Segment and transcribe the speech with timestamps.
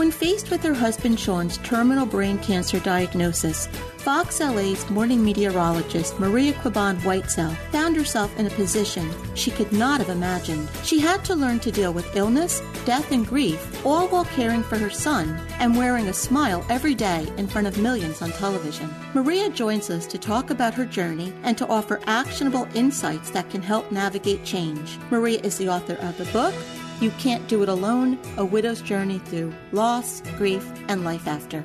[0.00, 3.66] When faced with her husband Sean's terminal brain cancer diagnosis,
[3.98, 10.00] Fox LA's morning meteorologist Maria Quiban Whitesell found herself in a position she could not
[10.00, 10.70] have imagined.
[10.84, 14.78] She had to learn to deal with illness, death, and grief, all while caring for
[14.78, 18.88] her son and wearing a smile every day in front of millions on television.
[19.12, 23.60] Maria joins us to talk about her journey and to offer actionable insights that can
[23.60, 24.98] help navigate change.
[25.10, 26.54] Maria is the author of the book,
[27.00, 31.64] you Can't Do It Alone A Widow's Journey Through Loss, Grief, and Life After.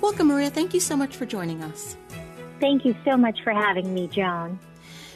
[0.00, 0.48] Welcome, Maria.
[0.48, 1.96] Thank you so much for joining us.
[2.60, 4.60] Thank you so much for having me, Joan.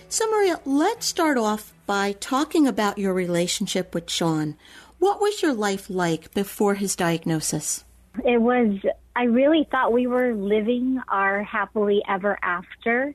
[0.08, 4.56] So, Maria, let's start off by talking about your relationship with Sean.
[4.98, 7.84] What was your life like before his diagnosis?
[8.24, 8.76] It was,
[9.14, 13.14] I really thought we were living our happily ever after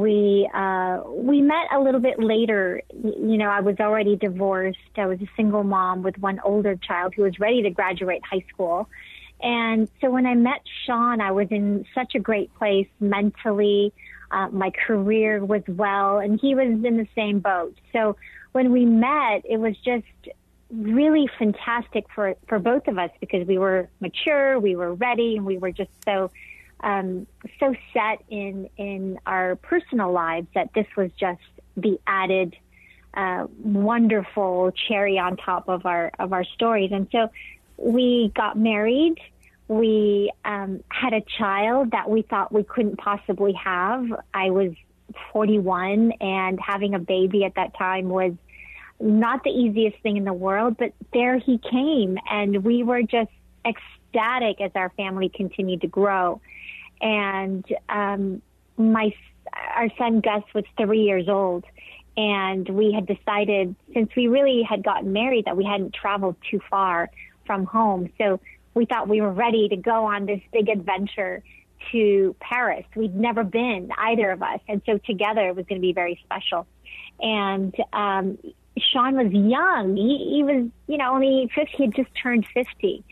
[0.00, 2.82] we uh, we met a little bit later.
[2.92, 4.78] You know, I was already divorced.
[4.96, 8.44] I was a single mom with one older child who was ready to graduate high
[8.52, 8.88] school.
[9.40, 13.92] And so when I met Sean, I was in such a great place mentally.
[14.30, 17.76] Uh, my career was well, and he was in the same boat.
[17.92, 18.16] So
[18.52, 20.06] when we met, it was just
[20.70, 25.44] really fantastic for for both of us because we were mature, we were ready, and
[25.44, 26.30] we were just so
[26.80, 27.26] um,
[27.58, 31.40] so set in in our personal lives that this was just
[31.76, 32.56] the added
[33.14, 36.90] uh, wonderful cherry on top of our of our stories.
[36.92, 37.30] And so
[37.78, 39.16] we got married.
[39.68, 44.06] We um, had a child that we thought we couldn't possibly have.
[44.32, 44.72] I was
[45.32, 48.32] 41, and having a baby at that time was
[49.00, 50.76] not the easiest thing in the world.
[50.78, 53.30] But there he came, and we were just
[53.64, 56.40] ecstatic as our family continued to grow
[57.00, 58.42] and um,
[58.76, 59.14] my
[59.74, 61.64] our son Gus was three years old,
[62.16, 66.60] and we had decided since we really had gotten married that we hadn't traveled too
[66.70, 67.10] far
[67.46, 68.40] from home, so
[68.74, 71.42] we thought we were ready to go on this big adventure
[71.92, 72.84] to Paris.
[72.94, 76.20] We'd never been either of us, and so together it was going to be very
[76.24, 76.66] special.
[77.20, 78.38] And um,
[78.78, 81.76] Sean was young; he, he was, you know, only fifty.
[81.76, 83.04] He had just turned fifty,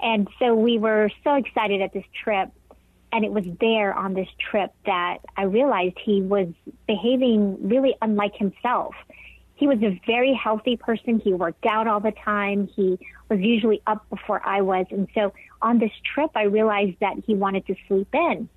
[0.00, 2.50] and so we were so excited at this trip
[3.12, 6.48] and it was there on this trip that I realized he was
[6.86, 8.94] behaving really unlike himself.
[9.56, 11.20] He was a very healthy person.
[11.20, 12.68] He worked out all the time.
[12.74, 12.98] He
[13.28, 14.86] was usually up before I was.
[14.90, 18.48] And so on this trip, I realized that he wanted to sleep in.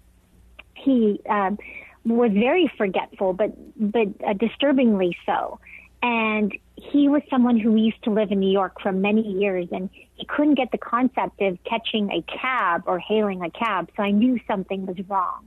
[0.75, 1.57] He um,
[2.05, 5.59] was very forgetful, but, but uh, disturbingly so.
[6.01, 6.53] And
[6.91, 10.25] he was someone who used to live in New York for many years and he
[10.25, 13.89] couldn't get the concept of catching a cab or hailing a cab.
[13.95, 15.45] So I knew something was wrong.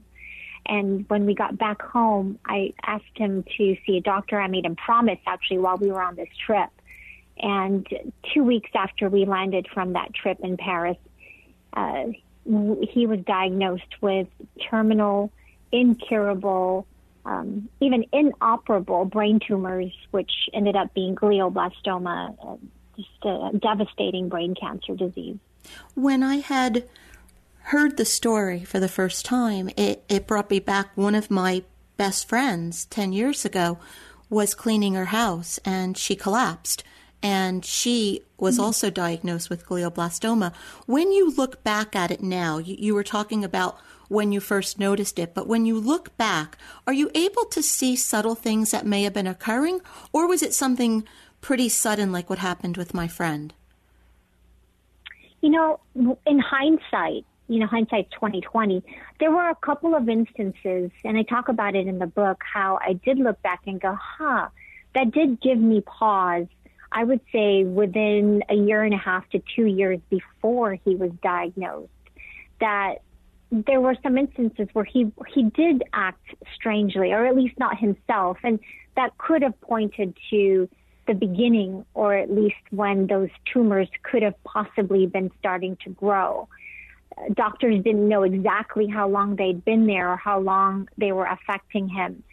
[0.65, 4.39] And when we got back home, I asked him to see a doctor.
[4.39, 6.69] I made him promise actually while we were on this trip.
[7.39, 7.87] And
[8.33, 10.97] two weeks after we landed from that trip in Paris,
[11.73, 12.05] uh,
[12.45, 14.27] he was diagnosed with
[14.69, 15.31] terminal,
[15.71, 16.87] incurable
[17.27, 22.55] um, even inoperable brain tumors, which ended up being glioblastoma, uh,
[22.95, 25.37] just a devastating brain cancer disease.
[25.93, 26.87] When I had
[27.63, 31.63] heard the story for the first time, it, it brought me back one of my
[31.97, 33.77] best friends 10 years ago
[34.29, 36.83] was cleaning her house and she collapsed
[37.21, 38.65] and she was mm-hmm.
[38.65, 40.53] also diagnosed with glioblastoma.
[40.85, 44.79] When you look back at it now, you, you, were talking about when you first
[44.79, 48.85] noticed it, but when you look back, are you able to see subtle things that
[48.85, 49.81] may have been occurring,
[50.13, 51.03] or was it something
[51.41, 53.53] pretty sudden like what happened with my friend?
[55.41, 55.79] You know,
[56.25, 58.83] in hindsight, you know, hindsight 2020,
[59.19, 62.79] there were a couple of instances, and I talk about it in the book, how
[62.81, 64.47] I did look back and go, huh,
[64.95, 66.47] that did give me pause.
[66.91, 71.11] I would say within a year and a half to two years before he was
[71.21, 71.89] diagnosed,
[72.59, 73.01] that
[73.51, 78.37] there were some instances where he he did act strangely, or at least not himself,
[78.43, 78.59] and
[78.95, 80.69] that could have pointed to
[81.07, 86.49] the beginning, or at least when those tumors could have possibly been starting to grow.
[87.33, 91.87] Doctors didn't know exactly how long they'd been there or how long they were affecting
[91.87, 92.23] him,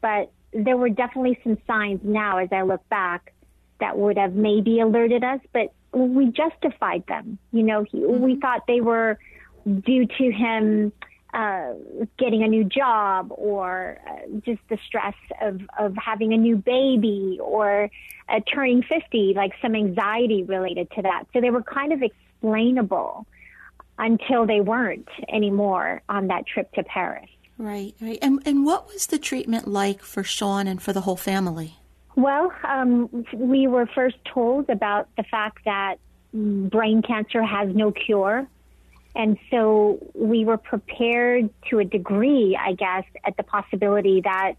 [0.00, 3.32] but there were definitely some signs now, as I look back,
[3.80, 7.38] that would have maybe alerted us, but we justified them.
[7.52, 8.22] You know, he, mm-hmm.
[8.22, 9.18] we thought they were
[9.64, 10.92] due to him
[11.34, 11.72] uh,
[12.18, 17.38] getting a new job or uh, just the stress of, of having a new baby
[17.40, 17.90] or
[18.28, 21.24] uh, turning 50, like some anxiety related to that.
[21.32, 23.26] So they were kind of explainable
[23.98, 27.28] until they weren't anymore on that trip to Paris.
[27.56, 28.18] Right, right.
[28.20, 31.76] And, and what was the treatment like for Sean and for the whole family?
[32.16, 35.96] Well, um, we were first told about the fact that
[36.34, 38.46] brain cancer has no cure.
[39.14, 44.54] And so we were prepared to a degree, I guess, at the possibility that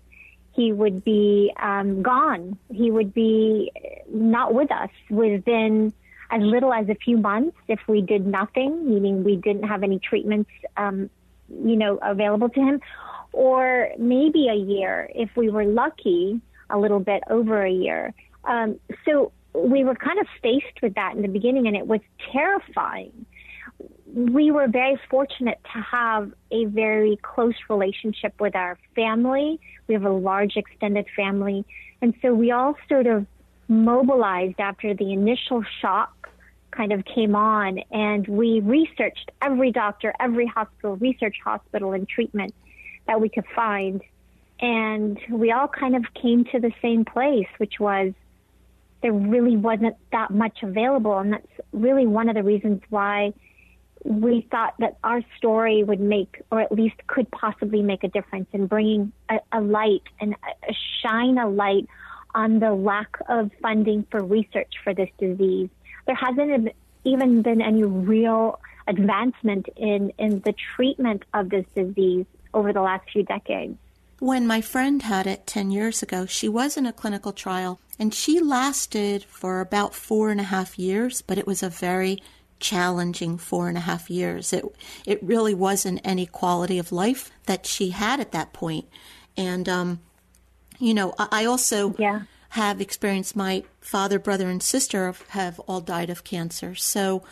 [0.53, 2.57] he would be um, gone.
[2.71, 3.71] He would be
[4.07, 5.91] not with us within
[6.29, 9.99] as little as a few months if we did nothing, meaning we didn't have any
[9.99, 11.09] treatments, um,
[11.49, 12.81] you know, available to him,
[13.31, 16.39] or maybe a year if we were lucky,
[16.69, 18.13] a little bit over a year.
[18.45, 22.01] Um, so we were kind of faced with that in the beginning, and it was
[22.31, 23.25] terrifying
[24.13, 29.59] we were very fortunate to have a very close relationship with our family.
[29.87, 31.65] We have a large extended family.
[32.01, 33.25] And so we all sort of
[33.67, 36.29] mobilized after the initial shock
[36.69, 42.53] kind of came on and we researched every doctor, every hospital, research hospital and treatment
[43.07, 44.01] that we could find.
[44.59, 48.13] And we all kind of came to the same place, which was
[49.01, 51.17] there really wasn't that much available.
[51.17, 53.33] And that's really one of the reasons why
[54.03, 58.47] we thought that our story would make, or at least could possibly make a difference
[58.51, 61.87] in bringing a, a light and a, shine a light
[62.35, 65.69] on the lack of funding for research for this disease.
[66.05, 66.69] There hasn't
[67.05, 73.09] even been any real advancement in, in the treatment of this disease over the last
[73.11, 73.77] few decades.
[74.19, 78.13] When my friend had it 10 years ago, she was in a clinical trial and
[78.13, 82.21] she lasted for about four and a half years, but it was a very
[82.63, 84.53] challenging four and a half years.
[84.53, 84.63] It
[85.05, 88.85] it really wasn't any quality of life that she had at that point.
[89.35, 89.99] And um,
[90.79, 92.21] you know, I also yeah.
[92.49, 96.73] have experienced my father, brother, and sister have, have all died of cancer.
[96.73, 97.23] So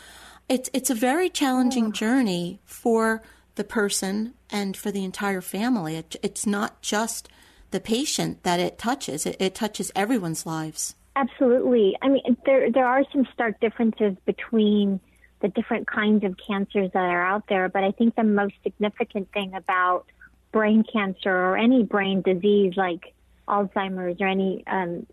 [0.48, 1.92] it's it's a very challenging oh.
[1.92, 3.22] journey for
[3.54, 5.96] the person and for the entire family.
[5.96, 7.28] It, it's not just
[7.70, 10.94] the patient that it touches; it, it touches everyone's lives.
[11.16, 11.96] Absolutely.
[12.02, 15.00] I mean, there there are some stark differences between
[15.42, 17.68] the different kinds of cancers that are out there.
[17.68, 20.06] But I think the most significant thing about
[20.52, 23.12] brain cancer or any brain disease like
[23.48, 25.06] Alzheimer's or any um,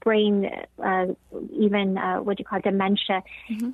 [0.00, 0.50] brain,
[0.82, 1.06] uh,
[1.52, 3.70] even uh, what you call it, dementia, mm-hmm.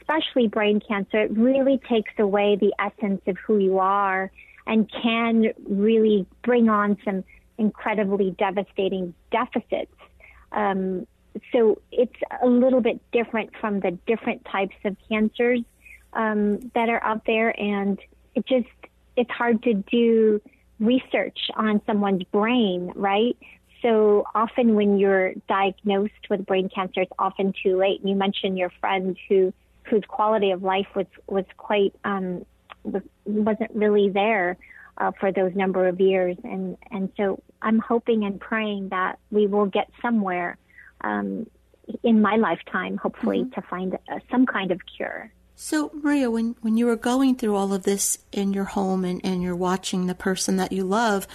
[0.00, 4.30] especially brain cancer, it really takes away the essence of who you are
[4.66, 7.24] and can really bring on some
[7.58, 9.92] incredibly devastating deficits.
[10.52, 11.06] Um,
[11.52, 15.60] so it's a little bit different from the different types of cancers
[16.12, 17.98] um, that are out there, and
[18.34, 18.68] it just
[19.16, 20.40] it's hard to do
[20.78, 23.36] research on someone's brain, right?
[23.82, 28.00] So often when you're diagnosed with brain cancer, it's often too late.
[28.04, 29.52] You mentioned your friend who
[29.84, 32.44] whose quality of life was was quite um,
[32.82, 34.56] was, wasn't really there
[34.98, 39.46] uh, for those number of years, and and so I'm hoping and praying that we
[39.46, 40.58] will get somewhere
[41.02, 41.46] um,
[42.02, 43.60] in my lifetime, hopefully, mm-hmm.
[43.60, 45.32] to find uh, some kind of cure.
[45.56, 49.20] So, Maria, when, when you were going through all of this in your home and,
[49.22, 51.26] and you're watching the person that you love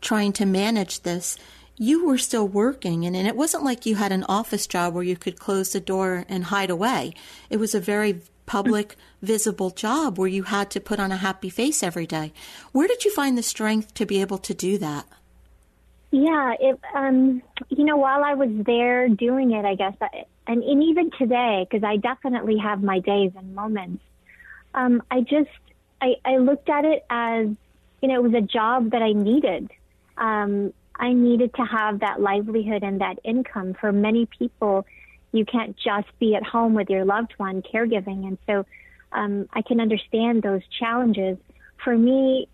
[0.00, 1.36] trying to manage this,
[1.76, 5.02] you were still working, and, and it wasn't like you had an office job where
[5.02, 7.12] you could close the door and hide away.
[7.50, 11.50] It was a very public, visible job where you had to put on a happy
[11.50, 12.32] face every day.
[12.72, 15.06] Where did you find the strength to be able to do that?
[16.16, 19.94] Yeah, it, um, you know, while I was there doing it, I guess,
[20.46, 24.00] and, and even today, because I definitely have my days and moments,
[24.74, 25.50] um, I just,
[26.00, 27.48] I, I looked at it as,
[28.00, 29.72] you know, it was a job that I needed.
[30.16, 33.74] Um, I needed to have that livelihood and that income.
[33.80, 34.86] For many people,
[35.32, 38.24] you can't just be at home with your loved one caregiving.
[38.24, 38.64] And so
[39.10, 41.38] um, I can understand those challenges.
[41.82, 42.46] For me,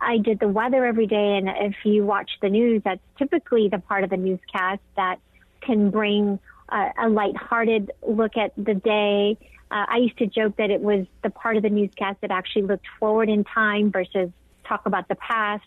[0.00, 3.78] I did the weather every day, and if you watch the news, that's typically the
[3.78, 5.18] part of the newscast that
[5.60, 9.38] can bring uh, a lighthearted look at the day.
[9.70, 12.62] Uh, I used to joke that it was the part of the newscast that actually
[12.62, 14.30] looked forward in time versus
[14.68, 15.64] talk about the past.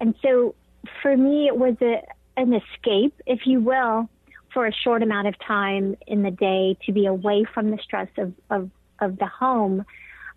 [0.00, 0.54] And so
[1.00, 2.02] for me, it was a,
[2.36, 4.08] an escape, if you will,
[4.52, 8.08] for a short amount of time in the day to be away from the stress
[8.18, 8.70] of, of,
[9.00, 9.84] of the home.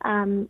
[0.02, 0.50] Um,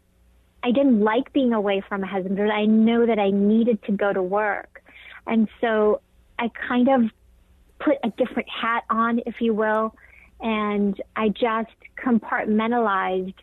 [0.66, 3.92] I didn't like being away from my husband, but I know that I needed to
[3.92, 4.82] go to work.
[5.28, 6.02] And so
[6.40, 7.04] I kind of
[7.80, 9.96] put a different hat on, if you will,
[10.42, 11.70] and I just
[12.04, 13.36] compartmentalized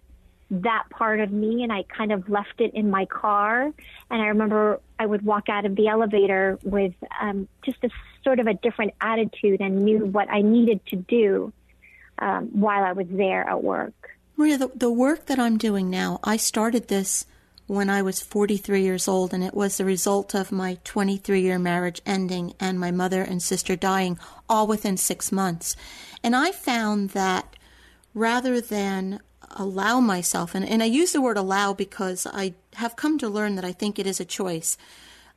[0.51, 3.73] that part of me and I kind of left it in my car.
[4.11, 7.91] And I remember I would walk out of the elevator with um, just a
[8.25, 11.53] sort of a different attitude and knew what I needed to do
[12.19, 13.95] um, while I was there at work.
[14.43, 17.27] Maria, the, the work that I'm doing now, I started this
[17.69, 21.61] when I was 43 years old, and it was the result of my 23 year
[21.61, 24.19] marriage ending and my mother and sister dying
[24.49, 25.77] all within six months.
[26.25, 27.55] And I found that
[28.15, 29.21] rather than
[29.53, 33.55] allow myself, and, and I use the word allow because I have come to learn
[33.55, 34.77] that I think it is a choice,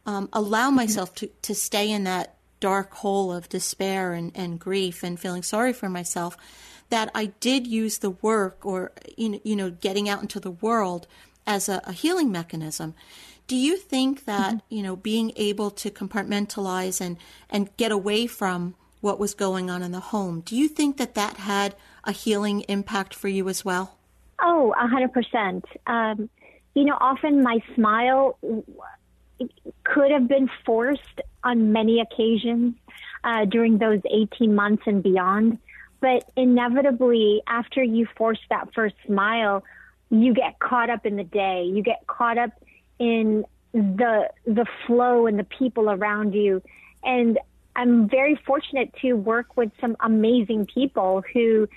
[0.07, 5.03] um, allow myself to, to stay in that dark hole of despair and, and grief
[5.03, 6.35] and feeling sorry for myself,
[6.89, 11.07] that I did use the work or, you know, getting out into the world
[11.47, 12.93] as a, a healing mechanism.
[13.47, 14.75] Do you think that, mm-hmm.
[14.75, 17.17] you know, being able to compartmentalize and,
[17.49, 21.13] and get away from what was going on in the home, do you think that
[21.13, 23.97] that had a healing impact for you as well?
[24.41, 25.65] Oh, a hundred percent.
[25.87, 26.29] Um,
[26.73, 28.37] you know, often my smile
[29.83, 32.75] could have been forced on many occasions
[33.23, 35.59] uh, during those 18 months and beyond.
[36.01, 39.63] But inevitably, after you force that first smile,
[40.09, 41.63] you get caught up in the day.
[41.63, 42.51] You get caught up
[42.99, 46.61] in the the flow and the people around you.
[47.03, 47.39] And
[47.75, 51.67] I'm very fortunate to work with some amazing people who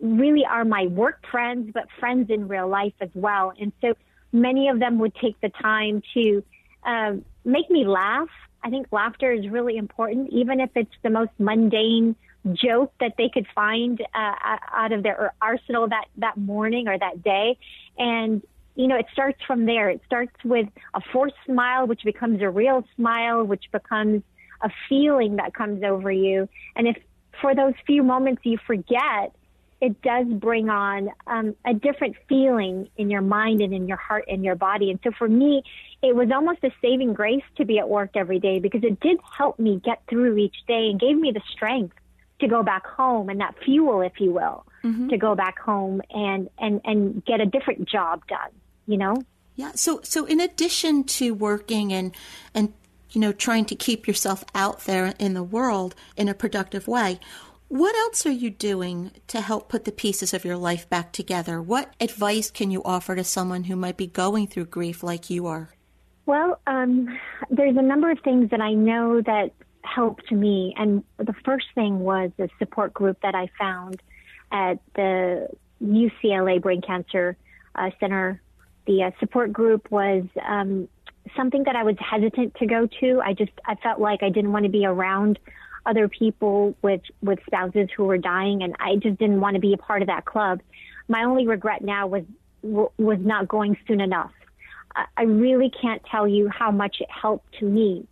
[0.00, 3.52] really are my work friends, but friends in real life as well.
[3.58, 3.94] And so
[4.32, 6.44] many of them would take the time to
[6.84, 7.12] uh,
[7.44, 8.28] make me laugh.
[8.62, 12.14] I think laughter is really important, even if it's the most mundane
[12.52, 14.34] joke that they could find uh,
[14.72, 17.58] out of their arsenal that that morning or that day.
[17.98, 18.42] And
[18.74, 19.90] you know, it starts from there.
[19.90, 24.22] It starts with a forced smile, which becomes a real smile, which becomes
[24.62, 26.48] a feeling that comes over you.
[26.76, 26.96] And if
[27.40, 29.34] for those few moments you forget,
[29.80, 34.24] it does bring on um, a different feeling in your mind and in your heart
[34.28, 34.90] and your body.
[34.90, 35.62] And so for me,
[36.02, 39.18] it was almost a saving grace to be at work every day because it did
[39.36, 41.94] help me get through each day and gave me the strength
[42.40, 45.08] to go back home and that fuel, if you will, mm-hmm.
[45.08, 48.50] to go back home and, and, and get a different job done,
[48.86, 49.16] you know?
[49.56, 49.72] Yeah.
[49.74, 52.14] So, so in addition to working and,
[52.54, 52.72] and,
[53.10, 57.18] you know, trying to keep yourself out there in the world in a productive way,
[57.68, 61.60] what else are you doing to help put the pieces of your life back together?
[61.60, 65.46] What advice can you offer to someone who might be going through grief like you
[65.46, 65.70] are?
[66.24, 67.18] Well, um,
[67.50, 69.50] there's a number of things that I know that
[69.94, 70.74] helped me.
[70.76, 74.00] And the first thing was a support group that I found
[74.52, 75.48] at the
[75.82, 77.36] UCLA Brain Cancer
[77.74, 78.40] uh, Center.
[78.86, 80.88] The uh, support group was um,
[81.36, 83.20] something that I was hesitant to go to.
[83.24, 85.38] I just I felt like I didn't want to be around
[85.86, 89.74] other people with with spouses who were dying, and I just didn't want to be
[89.74, 90.60] a part of that club.
[91.08, 92.24] My only regret now was
[92.62, 94.32] was not going soon enough.
[95.16, 98.08] I really can't tell you how much it helped to me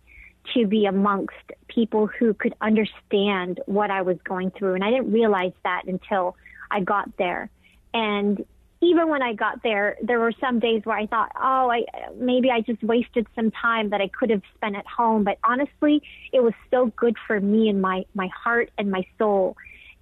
[0.53, 1.35] to be amongst
[1.67, 4.75] people who could understand what I was going through.
[4.75, 6.35] And I didn't realize that until
[6.71, 7.49] I got there.
[7.93, 8.45] And
[8.81, 11.85] even when I got there, there were some days where I thought, oh, I,
[12.15, 15.23] maybe I just wasted some time that I could have spent at home.
[15.23, 19.57] But honestly, it was so good for me and my, my heart and my soul.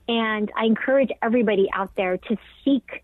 [0.07, 3.03] And I encourage everybody out there to seek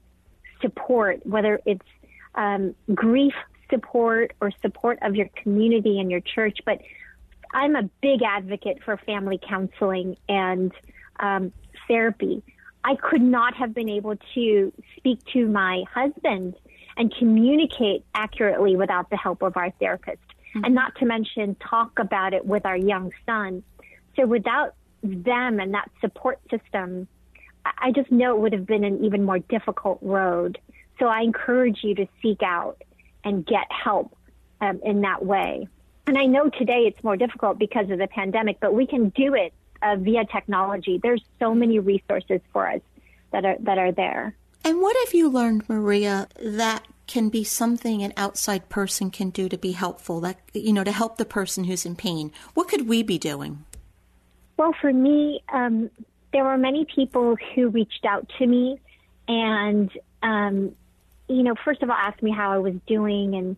[0.61, 1.87] support, whether it's
[2.35, 3.33] um, grief
[3.69, 6.81] support or support of your community and your church, but
[7.53, 10.71] I'm a big advocate for family counseling and
[11.19, 11.51] um,
[11.87, 12.43] therapy.
[12.83, 16.55] I could not have been able to speak to my husband
[16.97, 20.17] and communicate accurately without the help of our therapist,
[20.55, 20.65] mm-hmm.
[20.65, 23.63] and not to mention talk about it with our young son.
[24.15, 27.07] So without them and that support system,
[27.65, 30.57] I just know it would have been an even more difficult road.
[30.99, 32.81] So I encourage you to seek out
[33.23, 34.15] and get help
[34.59, 35.67] um, in that way.
[36.11, 39.33] And I know today it's more difficult because of the pandemic, but we can do
[39.33, 40.99] it uh, via technology.
[41.01, 42.81] There's so many resources for us
[43.31, 44.35] that are that are there.
[44.65, 49.47] And what have you learned, Maria, that can be something an outside person can do
[49.47, 50.19] to be helpful?
[50.19, 52.33] That you know, to help the person who's in pain.
[52.55, 53.63] What could we be doing?
[54.57, 55.89] Well, for me, um,
[56.33, 58.81] there were many people who reached out to me
[59.29, 59.89] and,
[60.21, 60.75] um,
[61.29, 63.55] you know, first of all, asked me how I was doing and,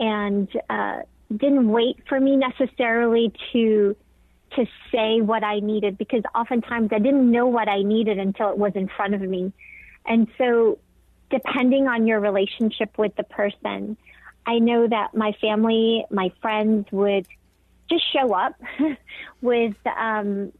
[0.00, 1.02] and, uh,
[1.36, 3.96] didn't wait for me necessarily to,
[4.56, 8.58] to say what I needed because oftentimes I didn't know what I needed until it
[8.58, 9.52] was in front of me.
[10.06, 10.78] And so
[11.30, 13.96] depending on your relationship with the person,
[14.46, 17.26] I know that my family, my friends would
[17.88, 18.54] just show up
[19.40, 20.52] with, um,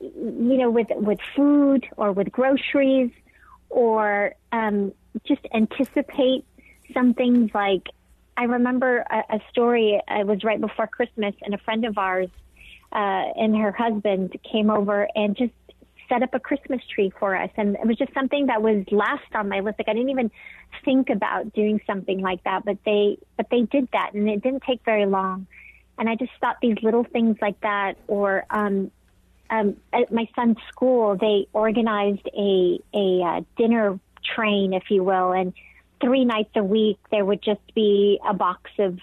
[0.00, 3.10] you know, with with food or with groceries,
[3.68, 4.92] or um,
[5.24, 6.44] just anticipate
[6.92, 7.88] some things like.
[8.36, 10.00] I remember a, a story.
[10.08, 12.28] It was right before Christmas, and a friend of ours
[12.92, 15.52] uh, and her husband came over and just
[16.08, 17.50] set up a Christmas tree for us.
[17.56, 19.78] And it was just something that was last on my list.
[19.78, 20.30] Like I didn't even
[20.84, 24.64] think about doing something like that, but they, but they did that and it didn't
[24.64, 25.46] take very long.
[25.98, 28.90] And I just thought these little things like that or, um,
[29.50, 35.32] um, at my son's school, they organized a a uh, dinner train, if you will,
[35.32, 35.52] and
[36.00, 38.98] three nights a week there would just be a box of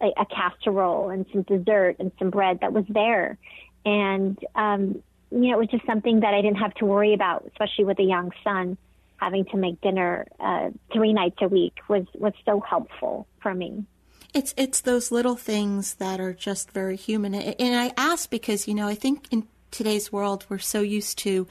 [0.00, 3.38] a, a casserole and some dessert and some bread that was there,
[3.84, 7.44] and um, you know it was just something that I didn't have to worry about,
[7.46, 8.76] especially with a young son.
[9.16, 13.84] Having to make dinner uh, three nights a week was was so helpful for me.
[14.32, 18.74] It's it's those little things that are just very human, and I ask because you
[18.74, 21.46] know I think in today's world, we're so used to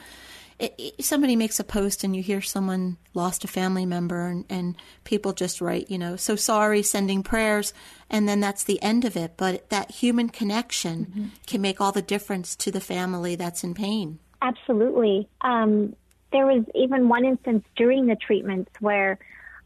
[0.59, 4.45] it, it, somebody makes a post and you hear someone lost a family member and,
[4.49, 7.73] and, people just write, you know, so sorry, sending prayers,
[8.11, 9.33] and then that's the end of it.
[9.37, 11.25] But that human connection mm-hmm.
[11.47, 14.19] can make all the difference to the family that's in pain.
[14.41, 15.27] Absolutely.
[15.41, 15.95] Um,
[16.31, 19.17] there was even one instance during the treatments where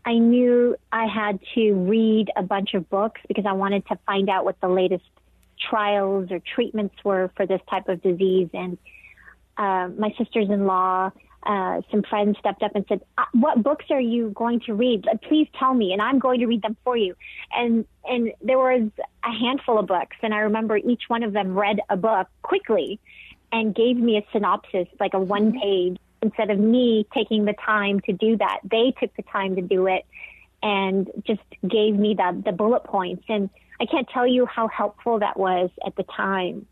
[0.05, 4.29] I knew I had to read a bunch of books because I wanted to find
[4.29, 5.05] out what the latest
[5.59, 8.49] trials or treatments were for this type of disease.
[8.53, 8.77] And
[9.57, 11.11] uh, my sisters-in-law,
[11.45, 15.05] uh, some friends stepped up and said, uh, "What books are you going to read?
[15.27, 17.15] Please tell me, and I'm going to read them for you."
[17.55, 18.89] And and there was
[19.23, 22.99] a handful of books, and I remember each one of them read a book quickly,
[23.51, 25.97] and gave me a synopsis, like a one page.
[26.21, 29.87] Instead of me taking the time to do that, they took the time to do
[29.87, 30.05] it,
[30.61, 35.19] and just gave me the the bullet points and I can't tell you how helpful
[35.19, 36.65] that was at the time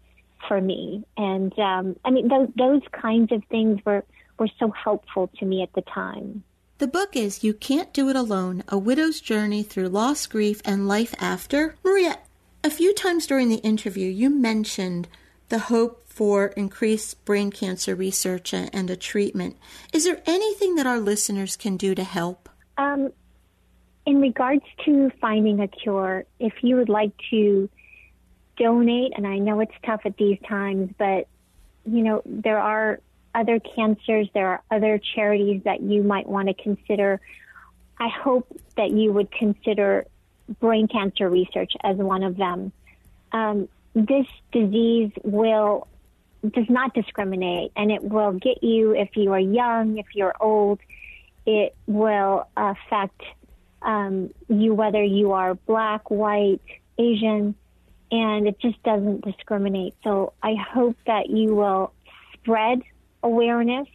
[0.47, 1.03] for me.
[1.17, 4.03] And um, I mean, those those kinds of things were
[4.37, 6.43] were so helpful to me at the time.
[6.79, 10.87] The book is You Can't Do It Alone A Widow's Journey Through Loss, Grief, and
[10.87, 11.75] Life After.
[11.83, 12.17] Maria,
[12.63, 15.07] a few times during the interview, you mentioned
[15.49, 19.57] the hope for increased brain cancer research and a treatment.
[19.93, 22.49] Is there anything that our listeners can do to help?
[22.77, 23.11] Um,
[24.05, 27.69] in regards to finding a cure, if you would like to
[28.57, 31.27] donate, and I know it's tough at these times, but
[31.85, 32.99] you know, there are
[33.33, 37.19] other cancers, there are other charities that you might want to consider.
[37.97, 40.05] I hope that you would consider
[40.59, 42.71] brain cancer research as one of them.
[43.31, 45.87] Um, this disease will
[46.49, 50.79] does not discriminate, and it will get you if you are young, if you're old.
[51.45, 53.21] It will affect
[53.81, 56.61] um, you whether you are black, white,
[56.97, 57.55] Asian,
[58.11, 59.95] and it just doesn't discriminate.
[60.03, 61.93] So I hope that you will
[62.33, 62.81] spread
[63.23, 63.87] awareness,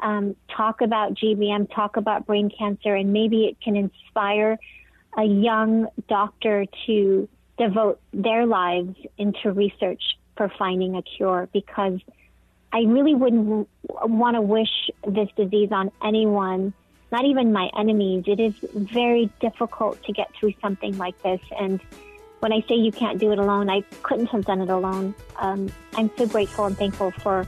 [0.00, 4.58] um, talk about GBM, talk about brain cancer, and maybe it can inspire
[5.16, 10.02] a young doctor to devote their lives into research
[10.36, 12.00] for finding a cure because
[12.72, 16.74] I really wouldn't want to wish this disease on anyone
[17.14, 18.24] not even my enemies.
[18.26, 21.40] It is very difficult to get through something like this.
[21.60, 21.80] And
[22.44, 25.14] when I say you can't do it alone, I couldn't have done it alone.
[25.36, 27.46] Um, I'm so grateful and thankful for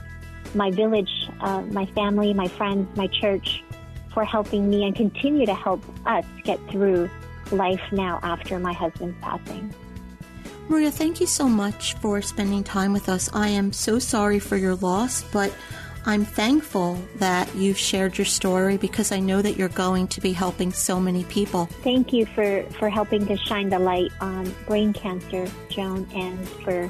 [0.55, 3.63] my village, uh, my family, my friends, my church
[4.11, 7.11] for helping me and continue to help us get through
[7.51, 9.71] life now after my husband's passing.
[10.67, 13.29] Maria, thank you so much for spending time with us.
[13.33, 15.53] I am so sorry for your loss, but
[16.07, 20.31] I'm thankful that you've shared your story because I know that you're going to be
[20.31, 21.65] helping so many people.
[21.83, 26.89] Thank you for, for helping to shine the light on brain cancer, Joan, and for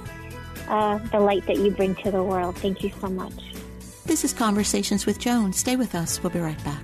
[0.69, 2.57] uh, the light that you bring to the world.
[2.59, 3.33] Thank you so much.
[4.05, 5.51] This is Conversations with Joan.
[5.51, 6.21] Stay with us.
[6.21, 6.83] We'll be right back.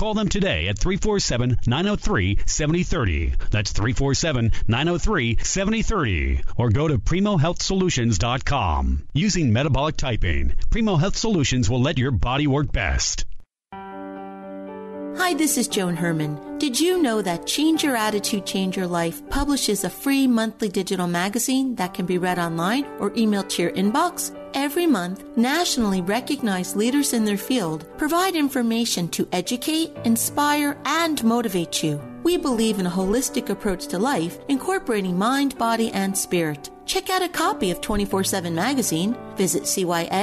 [0.00, 3.34] Call them today at 347 903 7030.
[3.50, 6.40] That's 347 903 7030.
[6.56, 9.08] Or go to PrimoHealthSolutions.com.
[9.12, 13.26] Using metabolic typing, Primo Health Solutions will let your body work best.
[13.74, 16.56] Hi, this is Joan Herman.
[16.56, 21.08] Did you know that Change Your Attitude, Change Your Life publishes a free monthly digital
[21.08, 24.34] magazine that can be read online or emailed to your inbox?
[24.54, 31.82] Every month, nationally recognized leaders in their field provide information to educate, inspire, and motivate
[31.82, 32.00] you.
[32.22, 36.70] We believe in a holistic approach to life, incorporating mind, body, and spirit.
[36.84, 40.20] Check out a copy of 24 7 magazine, visit CYACYL.com,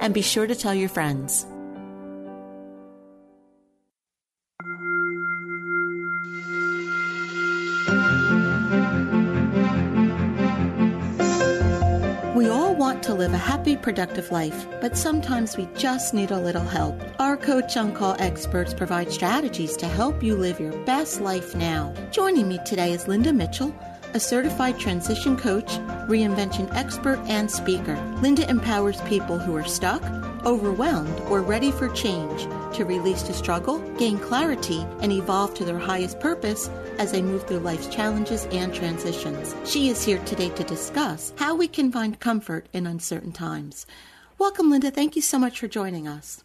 [0.00, 1.46] and be sure to tell your friends.
[12.44, 16.38] We all want to live a happy, productive life, but sometimes we just need a
[16.38, 17.02] little help.
[17.18, 21.94] Our Coach on Call experts provide strategies to help you live your best life now.
[22.10, 23.74] Joining me today is Linda Mitchell,
[24.12, 27.96] a certified transition coach, reinvention expert, and speaker.
[28.20, 30.02] Linda empowers people who are stuck,
[30.44, 35.78] overwhelmed, or ready for change to release the struggle, gain clarity, and evolve to their
[35.78, 39.54] highest purpose as they move through life's challenges and transitions.
[39.64, 43.86] She is here today to discuss how we can find comfort in uncertain times.
[44.38, 44.90] Welcome, Linda.
[44.90, 46.42] Thank you so much for joining us.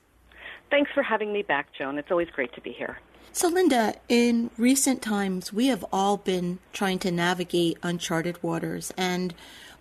[0.70, 1.98] Thanks for having me back, Joan.
[1.98, 3.00] It's always great to be here.
[3.32, 9.34] So, Linda, in recent times, we have all been trying to navigate uncharted waters, and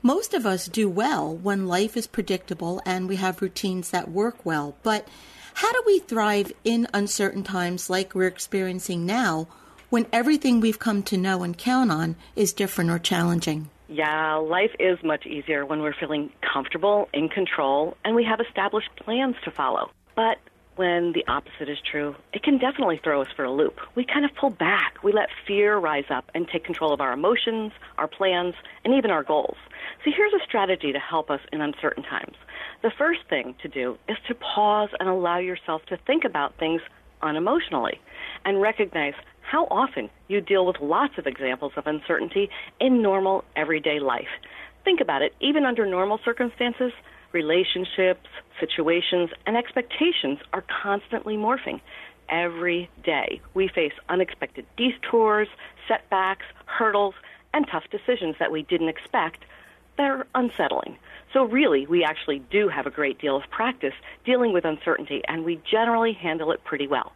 [0.03, 4.47] most of us do well when life is predictable and we have routines that work
[4.47, 4.77] well.
[4.83, 5.09] But
[5.59, 9.49] how do we thrive in uncertain times like we're experiencing now
[9.91, 13.69] when everything we've come to know and count on is different or challenging?
[13.89, 18.91] Yeah, life is much easier when we're feeling comfortable, in control, and we have established
[19.03, 19.91] plans to follow.
[20.15, 20.39] But
[20.77, 23.81] when the opposite is true, it can definitely throw us for a loop.
[23.97, 25.03] We kind of pull back.
[25.03, 29.11] We let fear rise up and take control of our emotions, our plans, and even
[29.11, 29.57] our goals.
[30.05, 32.37] So here's a strategy to help us in uncertain times.
[32.81, 36.81] The first thing to do is to pause and allow yourself to think about things
[37.23, 37.99] unemotionally
[38.45, 43.99] and recognize how often you deal with lots of examples of uncertainty in normal everyday
[43.99, 44.29] life.
[44.85, 46.93] Think about it, even under normal circumstances,
[47.33, 48.29] relationships,
[48.61, 51.81] situations, and expectations are constantly morphing.
[52.29, 55.49] Every day, we face unexpected detours,
[55.89, 57.15] setbacks, hurdles,
[57.53, 59.45] and tough decisions that we didn't expect.
[59.99, 60.97] They're unsettling.
[61.33, 63.93] So, really, we actually do have a great deal of practice
[64.25, 67.13] dealing with uncertainty, and we generally handle it pretty well.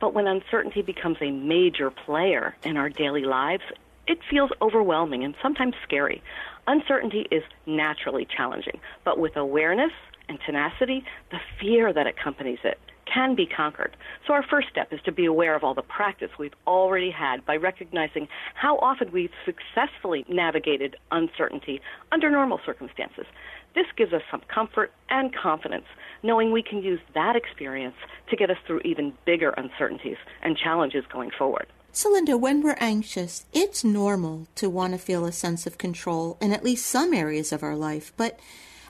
[0.00, 3.62] But when uncertainty becomes a major player in our daily lives,
[4.06, 6.22] it feels overwhelming and sometimes scary.
[6.66, 9.92] Uncertainty is naturally challenging, but with awareness
[10.28, 12.78] and tenacity, the fear that accompanies it
[13.12, 13.96] can be conquered.
[14.26, 17.44] So, our first step is to be aware of all the practice we've already had
[17.44, 21.80] by recognizing how often we've successfully navigated uncertainty
[22.12, 23.26] under normal circumstances.
[23.74, 25.86] This gives us some comfort and confidence,
[26.22, 27.96] knowing we can use that experience
[28.30, 31.66] to get us through even bigger uncertainties and challenges going forward.
[31.92, 36.36] So, Linda, when we're anxious, it's normal to want to feel a sense of control
[36.40, 38.12] in at least some areas of our life.
[38.16, 38.40] But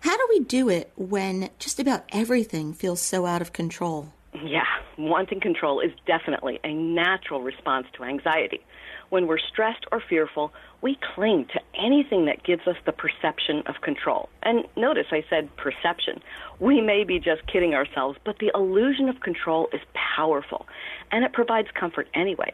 [0.05, 4.13] how do we do it when just about everything feels so out of control?
[4.45, 4.67] Yeah,
[4.99, 8.61] wanting control is definitely a natural response to anxiety.
[9.09, 13.81] When we're stressed or fearful, we cling to anything that gives us the perception of
[13.81, 14.29] control.
[14.43, 16.21] And notice I said perception.
[16.61, 20.67] We may be just kidding ourselves, but the illusion of control is powerful,
[21.13, 22.53] and it provides comfort anyway.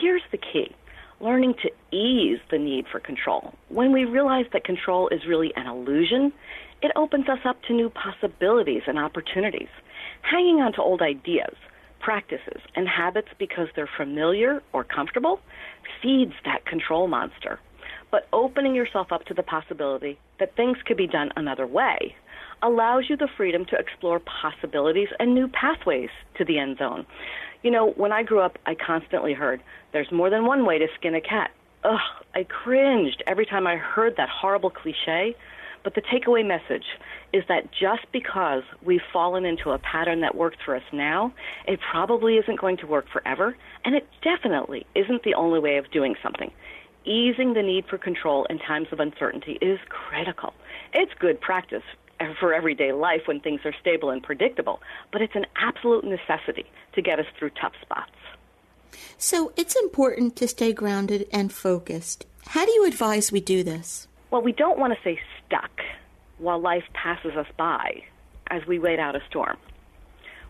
[0.00, 0.74] Here's the key
[1.20, 3.54] learning to ease the need for control.
[3.68, 6.32] When we realize that control is really an illusion,
[6.82, 9.68] it opens us up to new possibilities and opportunities.
[10.22, 11.54] Hanging on to old ideas,
[12.00, 15.40] practices, and habits because they're familiar or comfortable
[16.02, 17.58] feeds that control monster.
[18.10, 22.14] But opening yourself up to the possibility that things could be done another way
[22.62, 27.06] allows you the freedom to explore possibilities and new pathways to the end zone.
[27.62, 30.86] You know, when I grew up, I constantly heard, there's more than one way to
[30.98, 31.50] skin a cat.
[31.84, 31.98] Ugh,
[32.34, 35.36] I cringed every time I heard that horrible cliche.
[35.84, 36.84] But the takeaway message
[37.32, 41.32] is that just because we've fallen into a pattern that works for us now,
[41.66, 45.90] it probably isn't going to work forever, and it definitely isn't the only way of
[45.90, 46.52] doing something.
[47.04, 50.54] Easing the need for control in times of uncertainty is critical.
[50.92, 51.82] It's good practice
[52.38, 57.02] for everyday life when things are stable and predictable, but it's an absolute necessity to
[57.02, 58.12] get us through tough spots.
[59.18, 62.26] So it's important to stay grounded and focused.
[62.46, 64.06] How do you advise we do this?
[64.32, 65.82] Well, we don't want to stay stuck
[66.38, 68.02] while life passes us by
[68.46, 69.58] as we wait out a storm.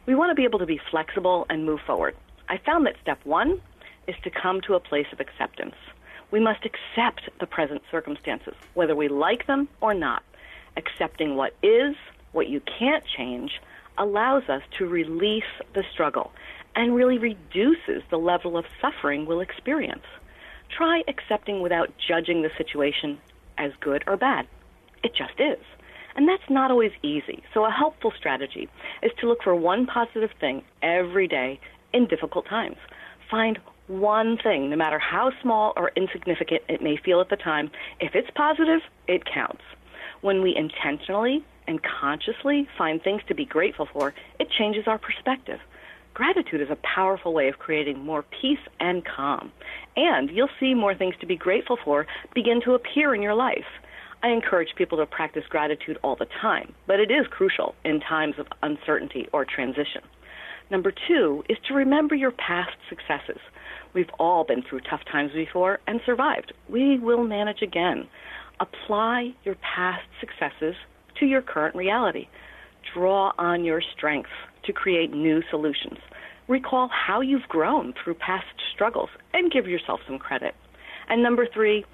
[0.06, 2.14] We want to be able to be flexible and move forward.
[2.48, 3.60] I found that step one
[4.06, 5.74] is to come to a place of acceptance.
[6.30, 10.22] We must accept the present circumstances, whether we like them or not.
[10.76, 11.96] Accepting what is,
[12.30, 13.60] what you can't change,
[13.98, 15.42] allows us to release
[15.74, 16.30] the struggle
[16.76, 20.06] and really reduces the level of suffering we'll experience.
[20.68, 23.18] Try accepting without judging the situation
[23.58, 24.46] as good or bad.
[25.02, 25.64] It just is.
[26.14, 27.42] And that's not always easy.
[27.54, 28.68] So, a helpful strategy
[29.02, 31.58] is to look for one positive thing every day
[31.92, 32.76] in difficult times.
[33.30, 37.70] Find one thing, no matter how small or insignificant it may feel at the time.
[38.00, 39.62] If it's positive, it counts.
[40.20, 45.60] When we intentionally and consciously find things to be grateful for, it changes our perspective.
[46.14, 49.50] Gratitude is a powerful way of creating more peace and calm.
[49.96, 53.64] And you'll see more things to be grateful for begin to appear in your life.
[54.22, 58.34] I encourage people to practice gratitude all the time, but it is crucial in times
[58.38, 60.02] of uncertainty or transition.
[60.70, 63.40] Number two is to remember your past successes.
[63.94, 66.52] We've all been through tough times before and survived.
[66.68, 68.06] We will manage again.
[68.60, 70.74] Apply your past successes
[71.18, 72.28] to your current reality.
[72.94, 74.30] Draw on your strengths
[74.64, 75.98] to create new solutions.
[76.48, 80.54] Recall how you've grown through past struggles and give yourself some credit.
[81.08, 81.84] And number three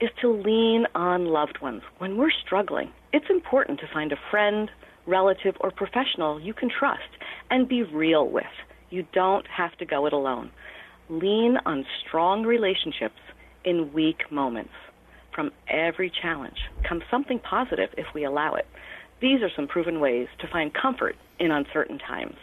[0.00, 1.82] is to lean on loved ones.
[1.98, 4.70] When we're struggling, it's important to find a friend,
[5.06, 7.08] relative, or professional you can trust
[7.50, 8.44] and be real with.
[8.90, 10.50] You don't have to go it alone.
[11.08, 13.20] Lean on strong relationships
[13.64, 14.72] in weak moments.
[15.34, 18.66] From every challenge comes something positive if we allow it.
[19.20, 22.36] These are some proven ways to find comfort in uncertain times.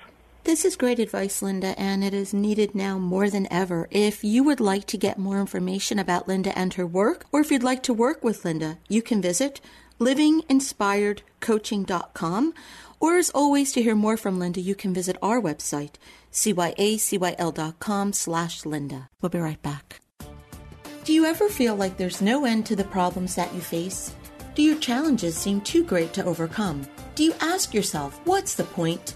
[0.43, 3.87] This is great advice, Linda, and it is needed now more than ever.
[3.89, 7.51] If you would like to get more information about Linda and her work, or if
[7.51, 9.59] you'd like to work with Linda, you can visit
[9.99, 12.53] livinginspiredcoaching.com.
[12.99, 15.95] Or as always, to hear more from Linda, you can visit our website,
[16.31, 19.09] cyacyl.com slash Linda.
[19.21, 20.01] We'll be right back.
[21.05, 24.13] Do you ever feel like there's no end to the problems that you face?
[24.55, 26.87] Do your challenges seem too great to overcome?
[27.15, 29.15] Do you ask yourself, what's the point?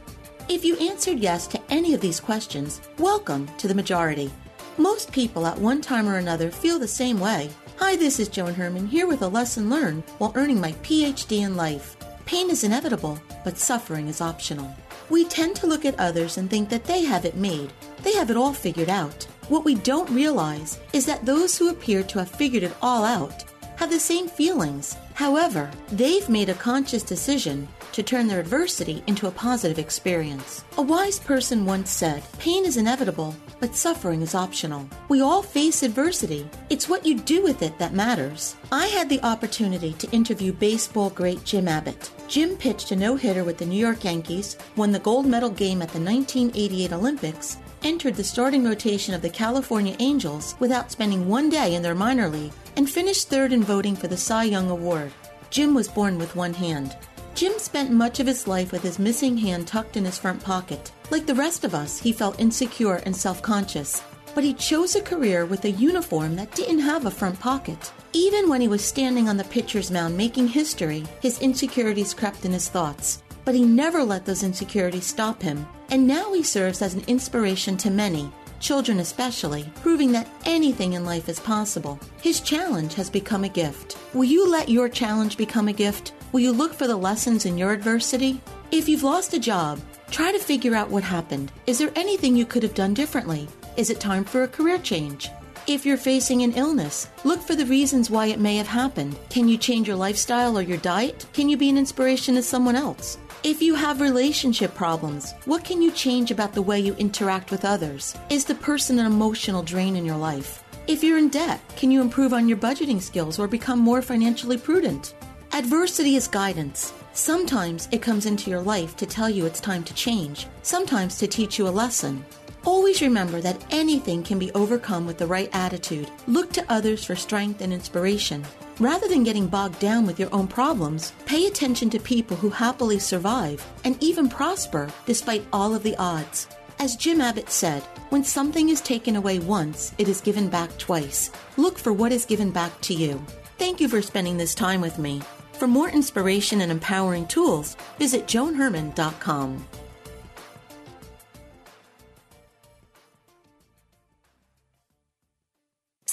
[0.50, 4.30] If you answered yes to any of these questions, welcome to the majority.
[4.78, 7.50] Most people at one time or another feel the same way.
[7.78, 11.56] Hi, this is Joan Herman here with a lesson learned while earning my PhD in
[11.56, 11.96] life.
[12.26, 14.76] Pain is inevitable, but suffering is optional.
[15.10, 17.72] We tend to look at others and think that they have it made.
[18.04, 19.24] They have it all figured out.
[19.48, 23.46] What we don't realize is that those who appear to have figured it all out
[23.78, 24.98] have the same feelings.
[25.20, 30.64] However, they've made a conscious decision to turn their adversity into a positive experience.
[30.78, 34.88] A wise person once said, Pain is inevitable, but suffering is optional.
[35.10, 36.50] We all face adversity.
[36.70, 38.56] It's what you do with it that matters.
[38.72, 42.12] I had the opportunity to interview baseball great Jim Abbott.
[42.30, 45.82] Jim pitched a no hitter with the New York Yankees, won the gold medal game
[45.82, 51.50] at the 1988 Olympics, entered the starting rotation of the California Angels without spending one
[51.50, 55.12] day in their minor league, and finished third in voting for the Cy Young Award.
[55.50, 56.96] Jim was born with one hand.
[57.36, 60.94] Jim spent much of his life with his missing hand tucked in his front pocket.
[61.12, 64.02] Like the rest of us, he felt insecure and self conscious.
[64.34, 67.92] But he chose a career with a uniform that didn't have a front pocket.
[68.14, 72.54] Even when he was standing on the pitcher's mound making history, his insecurities crept in
[72.54, 73.22] his thoughts.
[73.44, 75.68] But he never let those insecurities stop him.
[75.90, 81.06] And now he serves as an inspiration to many, children especially, proving that anything in
[81.06, 82.00] life is possible.
[82.22, 83.98] His challenge has become a gift.
[84.14, 86.14] Will you let your challenge become a gift?
[86.32, 88.42] Will you look for the lessons in your adversity?
[88.72, 89.80] If you've lost a job,
[90.12, 91.52] try to figure out what happened.
[91.68, 93.48] Is there anything you could have done differently?
[93.78, 95.30] Is it time for a career change?
[95.68, 99.18] If you're facing an illness, look for the reasons why it may have happened.
[99.30, 101.28] Can you change your lifestyle or your diet?
[101.34, 103.20] Can you be an inspiration to someone else?
[103.42, 107.64] If you have relationship problems, what can you change about the way you interact with
[107.64, 108.14] others?
[108.30, 110.62] Is the person an emotional drain in your life?
[110.88, 114.58] If you're in debt, can you improve on your budgeting skills or become more financially
[114.58, 115.16] prudent?
[115.54, 116.92] Adversity is guidance.
[117.14, 121.26] Sometimes it comes into your life to tell you it's time to change, sometimes to
[121.26, 122.26] teach you a lesson.
[122.72, 126.08] Always remember that anything can be overcome with the right attitude.
[126.28, 128.46] Look to others for strength and inspiration.
[128.80, 133.00] Rather than getting bogged down with your own problems, pay attention to people who happily
[133.00, 136.48] survive and even prosper despite all of the odds.
[136.78, 141.32] As Jim Abbott said, when something is taken away once, it is given back twice.
[141.58, 143.20] Look for what is given back to you.
[143.58, 145.24] Thank you for spending this time with me.
[145.54, 149.66] For more inspiration and empowering tools, visit joanherman.com.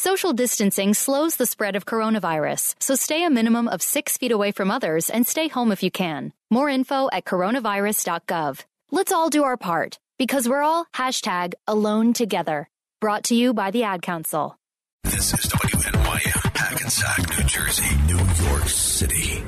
[0.06, 4.52] Social distancing slows the spread of coronavirus, so stay a minimum of six feet away
[4.52, 6.32] from others and stay home if you can.
[6.48, 8.62] More info at coronavirus.gov.
[8.92, 12.68] Let's all do our part because we're all hashtag alone together.
[13.00, 14.56] Brought to you by the Ad Council.
[15.02, 19.42] This is WNYM, Hackensack, New Jersey, New York City.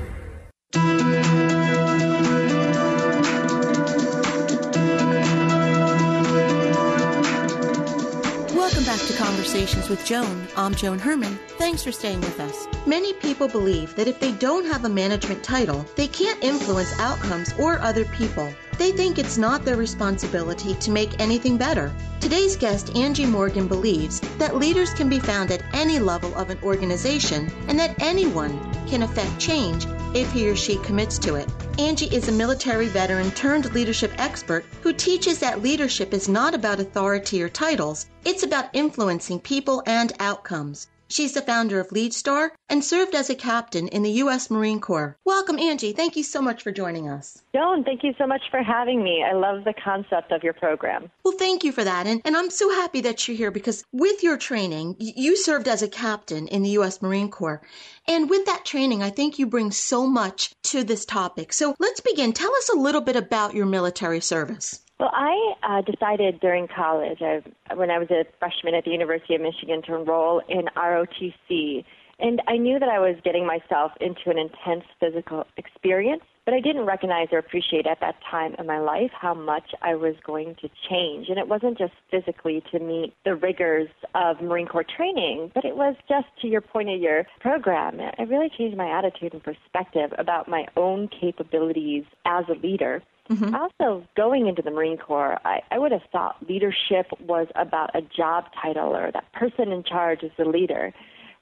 [9.19, 10.47] Conversations with Joan.
[10.57, 11.41] I'm Joan Herman.
[11.59, 12.69] Thanks for staying with us.
[12.87, 17.53] Many people believe that if they don't have a management title, they can't influence outcomes
[17.59, 18.49] or other people.
[18.79, 21.93] They think it's not their responsibility to make anything better.
[22.21, 26.59] Today's guest, Angie Morgan, believes that leaders can be found at any level of an
[26.63, 31.49] organization and that anyone can affect change if he or she commits to it.
[31.79, 36.79] Angie is a military veteran turned leadership expert who teaches that leadership is not about
[36.79, 40.87] authority or titles, it's about influencing people and outcomes.
[41.09, 44.51] She's the founder of LeadStar and served as a captain in the U.S.
[44.51, 45.17] Marine Corps.
[45.25, 45.93] Welcome, Angie.
[45.93, 47.43] Thank you so much for joining us.
[47.55, 49.25] Joan, thank you so much for having me.
[49.25, 51.11] I love the concept of your program.
[51.25, 52.07] Well, thank you for that.
[52.07, 55.83] And, and I'm so happy that you're here because with your training, you served as
[55.83, 57.01] a captain in the U.S.
[57.01, 57.63] Marine Corps.
[58.07, 61.53] And with that training, I think you bring so much to this topic.
[61.53, 62.33] So let's begin.
[62.33, 64.81] Tell us a little bit about your military service.
[64.99, 67.43] Well, I uh, decided during college, I,
[67.75, 71.85] when I was a freshman at the University of Michigan, to enroll in ROTC.
[72.21, 76.59] And I knew that I was getting myself into an intense physical experience, but I
[76.59, 80.57] didn't recognize or appreciate at that time in my life how much I was going
[80.63, 81.29] to change.
[81.29, 85.77] And it wasn't just physically to meet the rigors of Marine Corps training, but it
[85.77, 88.01] was just to your point of your program.
[88.01, 93.01] It really changed my attitude and perspective about my own capabilities as a leader
[93.31, 93.55] Mm-hmm.
[93.55, 98.01] Also, going into the Marine Corps, I, I would have thought leadership was about a
[98.01, 100.95] job title or that person in charge is the leader.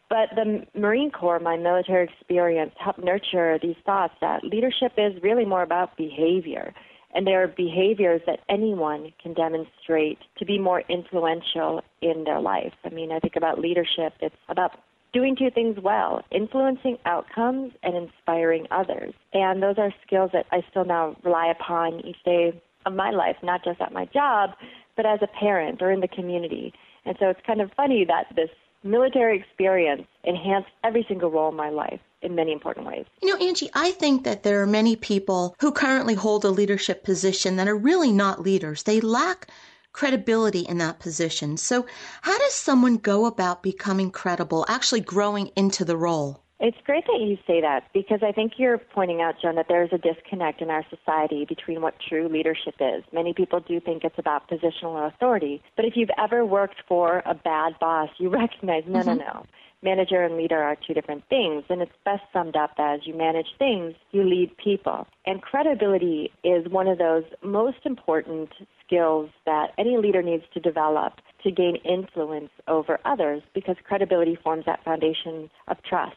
[0.09, 5.45] But the Marine Corps, my military experience, helped nurture these thoughts that leadership is really
[5.45, 6.75] more about behavior.
[7.15, 12.75] And there are behaviors that anyone can demonstrate to be more influential in their life.
[12.85, 14.73] I mean, I think about leadership, it's about
[15.17, 19.15] doing two things well influencing outcomes and inspiring others.
[19.33, 23.37] And those are skills that I still now rely upon each day of my life,
[23.43, 24.51] not just at my job,
[24.95, 26.75] but as a parent or in the community.
[27.07, 28.51] And so it's kind of funny that this
[28.85, 33.07] military experience enhanced every single role in my life in many important ways.
[33.23, 37.05] You know, Angie, I think that there are many people who currently hold a leadership
[37.05, 38.83] position that are really not leaders.
[38.83, 39.49] They lack
[39.97, 41.57] credibility in that position.
[41.57, 41.87] So,
[42.21, 46.43] how does someone go about becoming credible, actually growing into the role?
[46.61, 49.91] It's great that you say that because I think you're pointing out, Joan, that there's
[49.93, 53.05] a disconnect in our society between what true leadership is.
[53.13, 57.35] Many people do think it's about positional authority, but if you've ever worked for a
[57.35, 59.19] bad boss, you recognize no, mm-hmm.
[59.19, 59.47] no, no
[59.87, 63.47] manager and leader are two different things, and it's best summed up as you manage
[63.57, 65.07] things, you lead people.
[65.25, 68.51] And credibility is one of those most important
[68.85, 74.65] skills that any leader needs to develop to gain influence over others because credibility forms
[74.67, 76.17] that foundation of trust.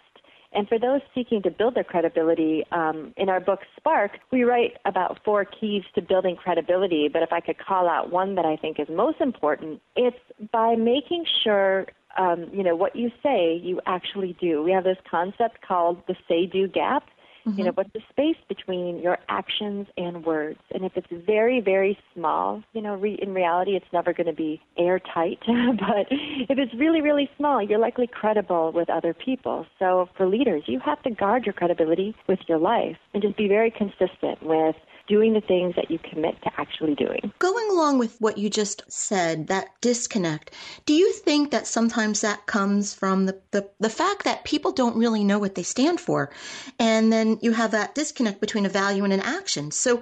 [0.51, 4.77] And for those seeking to build their credibility, um, in our book Spark, we write
[4.83, 7.07] about four keys to building credibility.
[7.07, 10.17] But if I could call out one that I think is most important, it's
[10.51, 11.85] by making sure
[12.17, 14.63] um, you know, what you say, you actually do.
[14.63, 17.03] We have this concept called the say do gap.
[17.45, 17.57] Mm-hmm.
[17.57, 20.59] You know, what's the space between your actions and words?
[20.73, 24.33] And if it's very, very small, you know, re- in reality, it's never going to
[24.33, 25.39] be airtight.
[25.47, 29.65] but if it's really, really small, you're likely credible with other people.
[29.79, 33.47] So for leaders, you have to guard your credibility with your life and just be
[33.47, 34.75] very consistent with
[35.09, 37.33] doing the things that you commit to actually doing.
[37.39, 40.53] Going along with what you just said, that disconnect,
[40.85, 44.95] do you think that sometimes that comes from the, the, the fact that people don't
[44.95, 46.29] really know what they stand for?
[46.77, 49.71] And then you have that disconnect between a value and an action.
[49.71, 50.01] So,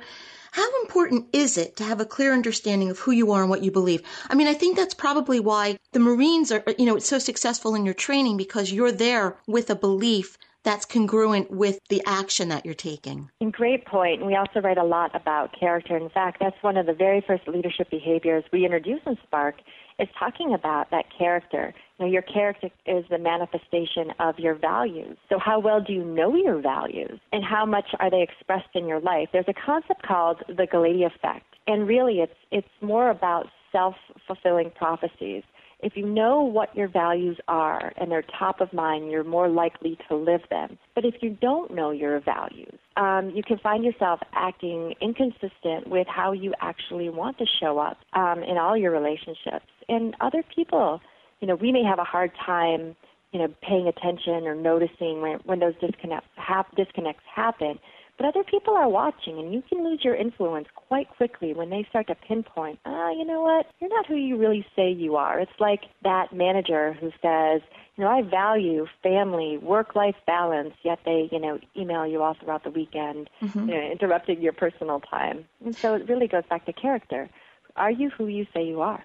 [0.52, 3.64] how important is it to have a clear understanding of who you are and what
[3.64, 4.02] you believe?
[4.30, 7.76] I mean, I think that's probably why the Marines are, you know, it's so successful
[7.76, 12.66] in your training because you're there with a belief that's congruent with the action that
[12.66, 13.30] you're taking.
[13.40, 14.26] In great point.
[14.26, 15.96] We also write a lot about character.
[15.96, 19.56] In fact, that's one of the very first leadership behaviors we introduce in Spark
[20.00, 21.74] is talking about that character.
[21.98, 25.18] You know, your character is the manifestation of your values.
[25.30, 28.88] So how well do you know your values and how much are they expressed in
[28.88, 29.30] your life?
[29.34, 31.46] There's a concept called the Galatea effect.
[31.66, 35.44] And really it's it's more about self-fulfilling prophecies
[35.80, 39.98] if you know what your values are and they're top of mind, you're more likely
[40.08, 40.78] to live them.
[40.96, 46.08] But if you don't know your values, um, you can find yourself acting inconsistent with
[46.08, 49.68] how you actually want to show up um, in all your relationships.
[49.88, 51.00] And other people
[51.40, 52.96] you know, we may have a hard time,
[53.32, 56.30] you know, paying attention or noticing when, when those disconnects,
[56.76, 57.80] disconnects happen.
[58.18, 61.86] But other people are watching, and you can lose your influence quite quickly when they
[61.90, 65.40] start to pinpoint, ah, you know what, you're not who you really say you are.
[65.40, 67.62] It's like that manager who says,
[67.96, 72.64] you know, I value family, work-life balance, yet they, you know, email you all throughout
[72.64, 73.70] the weekend, mm-hmm.
[73.70, 75.46] you know, interrupting your personal time.
[75.64, 77.30] And so it really goes back to character.
[77.76, 79.04] Are you who you say you are?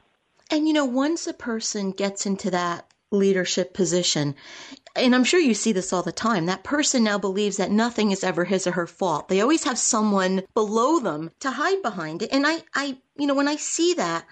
[0.51, 4.35] And you know, once a person gets into that leadership position,
[4.97, 8.11] and I'm sure you see this all the time, that person now believes that nothing
[8.11, 9.29] is ever his or her fault.
[9.29, 12.33] They always have someone below them to hide behind it.
[12.33, 14.25] And I, I, you know, when I see that,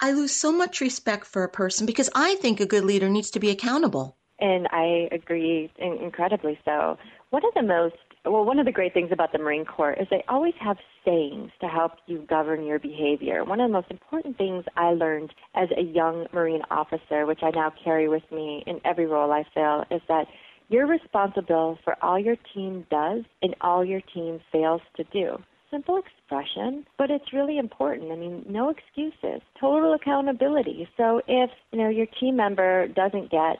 [0.00, 3.30] I lose so much respect for a person because I think a good leader needs
[3.32, 4.16] to be accountable.
[4.38, 6.98] And I agree incredibly so.
[7.30, 7.96] One of the most
[8.26, 11.50] well, one of the great things about the Marine Corps is they always have sayings
[11.60, 13.44] to help you govern your behavior.
[13.44, 17.50] One of the most important things I learned as a young Marine officer, which I
[17.50, 20.26] now carry with me in every role I fill, is that
[20.68, 25.36] you're responsible for all your team does and all your team fails to do.
[25.70, 28.12] Simple expression, but it's really important.
[28.12, 30.88] I mean, no excuses, total accountability.
[30.96, 33.58] So if, you know, your team member doesn't get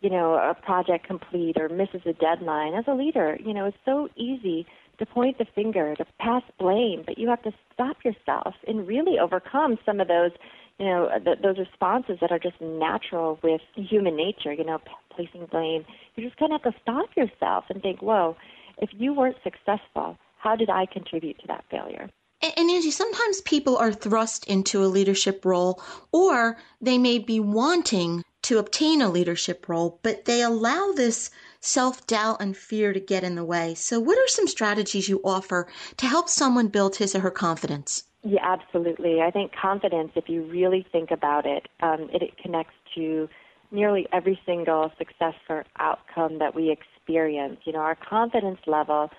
[0.00, 2.74] you know, a project complete or misses a deadline.
[2.74, 4.66] As a leader, you know, it's so easy
[4.98, 9.18] to point the finger, to pass blame, but you have to stop yourself and really
[9.18, 10.32] overcome some of those,
[10.78, 14.78] you know, uh, th- those responses that are just natural with human nature, you know,
[14.78, 15.84] p- placing blame.
[16.16, 18.36] You just kind of have to stop yourself and think, whoa,
[18.78, 22.08] if you weren't successful, how did I contribute to that failure?
[22.40, 25.82] And Angie, sometimes people are thrust into a leadership role
[26.12, 31.30] or they may be wanting to obtain a leadership role, but they allow this
[31.60, 33.74] self doubt and fear to get in the way.
[33.74, 35.68] So, what are some strategies you offer
[35.98, 38.04] to help someone build his or her confidence?
[38.22, 39.20] Yeah, absolutely.
[39.20, 43.28] I think confidence, if you really think about it, um, it, it connects to
[43.70, 47.58] nearly every single success or outcome that we experience.
[47.64, 49.10] You know, our confidence level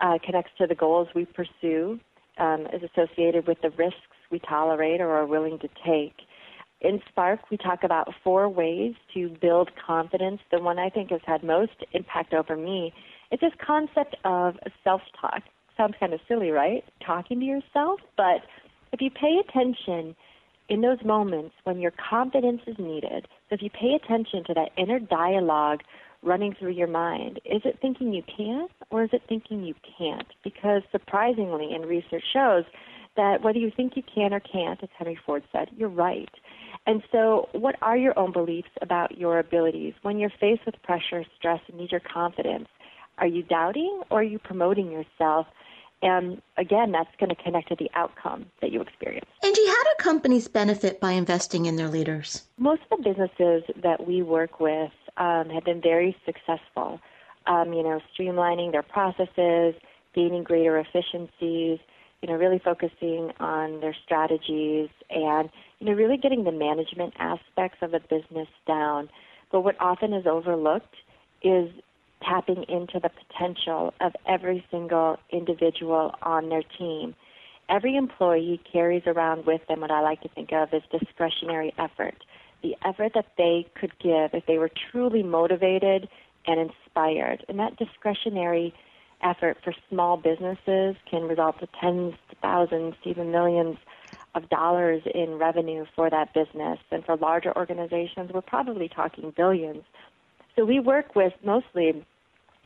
[0.00, 2.00] uh, connects to the goals we pursue,
[2.38, 4.00] um, is associated with the risks
[4.32, 6.16] we tolerate or are willing to take.
[6.82, 10.40] In Spark, we talk about four ways to build confidence.
[10.50, 12.92] The one I think has had most impact over me
[13.30, 15.42] is this concept of self-talk.
[15.76, 16.84] Sounds kind of silly, right?
[17.06, 18.42] Talking to yourself, but
[18.92, 20.16] if you pay attention
[20.68, 24.70] in those moments when your confidence is needed, so if you pay attention to that
[24.76, 25.82] inner dialogue
[26.24, 30.26] running through your mind, is it thinking you can or is it thinking you can't?
[30.42, 32.64] Because surprisingly, and research shows
[33.16, 36.30] that whether you think you can or can't, as Henry Ford said, you're right.
[36.86, 39.94] And so, what are your own beliefs about your abilities?
[40.02, 42.68] When you're faced with pressure, stress, and need your confidence,
[43.18, 45.46] are you doubting or are you promoting yourself?
[46.02, 49.28] And again, that's going to connect to the outcome that you experience.
[49.44, 52.42] Angie, how do companies benefit by investing in their leaders?
[52.58, 57.00] Most of the businesses that we work with um, have been very successful.
[57.46, 59.74] Um, you know, streamlining their processes,
[60.14, 61.78] gaining greater efficiencies,
[62.22, 65.50] you know, really focusing on their strategies and,
[65.80, 69.08] you know, really getting the management aspects of a business down.
[69.50, 70.94] But what often is overlooked
[71.42, 71.68] is
[72.22, 77.16] tapping into the potential of every single individual on their team.
[77.68, 82.24] Every employee carries around with them what I like to think of as discretionary effort,
[82.62, 86.08] the effort that they could give if they were truly motivated
[86.46, 87.44] and inspired.
[87.48, 88.72] And that discretionary
[89.22, 93.76] effort for small businesses can result to tens to thousands, even millions
[94.34, 96.78] of dollars in revenue for that business.
[96.90, 99.84] And for larger organizations, we're probably talking billions.
[100.56, 102.04] So we work with mostly,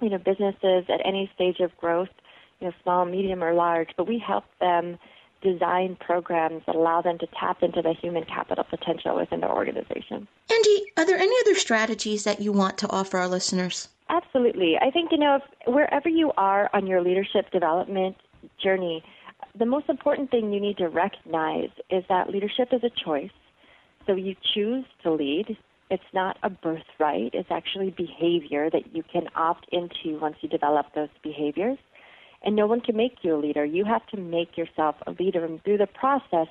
[0.01, 2.09] you know, businesses at any stage of growth,
[2.61, 4.99] you know, small, medium, or large, but we help them
[5.47, 10.27] design programs that allow them to tap into the human capital potential within their organization.
[10.51, 13.89] Angie, are there any other strategies that you want to offer our listeners?
[14.09, 14.77] Absolutely.
[14.81, 15.43] I think, you know, if,
[15.73, 18.17] wherever you are on your leadership development
[18.63, 19.05] journey,
[19.57, 23.31] the most important thing you need to recognize is that leadership is a choice.
[24.07, 25.57] So you choose to lead.
[25.91, 30.87] It's not a birthright, it's actually behavior that you can opt into once you develop
[30.97, 31.79] those behaviors.
[32.47, 33.65] And no one can make you a leader.
[33.65, 35.45] You have to make yourself a leader.
[35.45, 36.47] And through the process,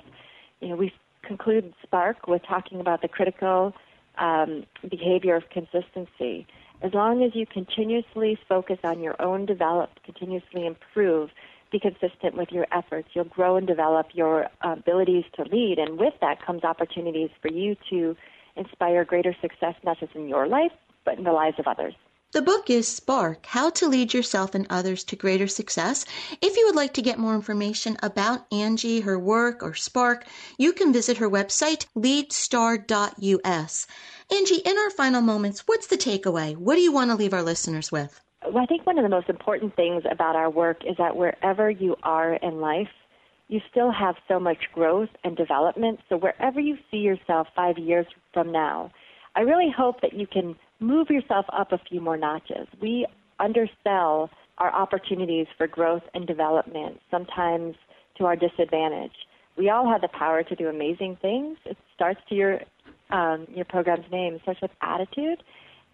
[0.60, 0.92] you know, we
[1.22, 3.74] conclude Spark with talking about the critical
[4.18, 6.46] um, behavior of consistency
[6.82, 11.30] as long as you continuously focus on your own develop, continuously improve,
[11.72, 15.78] be consistent with your efforts, you'll grow and develop your abilities to lead.
[15.78, 18.16] And with that comes opportunities for you to
[18.56, 20.72] inspire greater success, not just in your life,
[21.04, 21.94] but in the lives of others.
[22.32, 26.04] The book is Spark How to Lead Yourself and Others to Greater Success.
[26.42, 30.26] If you would like to get more information about Angie, her work, or Spark,
[30.58, 33.86] you can visit her website, leadstar.us.
[34.30, 36.56] Angie, in our final moments, what's the takeaway?
[36.56, 38.20] What do you want to leave our listeners with?
[38.44, 41.70] Well, I think one of the most important things about our work is that wherever
[41.70, 42.90] you are in life,
[43.46, 46.00] you still have so much growth and development.
[46.08, 48.90] So wherever you see yourself five years from now,
[49.36, 52.66] I really hope that you can move yourself up a few more notches.
[52.80, 53.06] We
[53.38, 57.76] undersell our opportunities for growth and development, sometimes
[58.18, 59.12] to our disadvantage.
[59.56, 61.58] We all have the power to do amazing things.
[61.64, 62.60] It starts to your
[63.10, 64.34] um, your program's name.
[64.34, 65.42] It starts with attitude,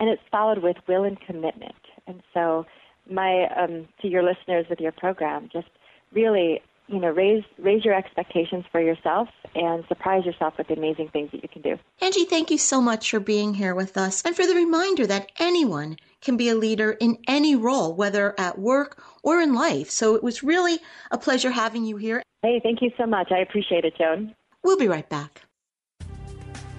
[0.00, 1.74] and it's followed with will and commitment.
[2.06, 2.64] And so,
[3.10, 5.68] my um, to your listeners with your program, just
[6.12, 6.62] really
[6.92, 11.30] you know, raise raise your expectations for yourself and surprise yourself with the amazing things
[11.32, 11.78] that you can do.
[12.00, 15.30] Angie, thank you so much for being here with us and for the reminder that
[15.38, 19.90] anyone can be a leader in any role, whether at work or in life.
[19.90, 20.78] So it was really
[21.10, 22.22] a pleasure having you here.
[22.42, 23.32] Hey, thank you so much.
[23.32, 24.34] I appreciate it, Joan.
[24.62, 25.42] We'll be right back.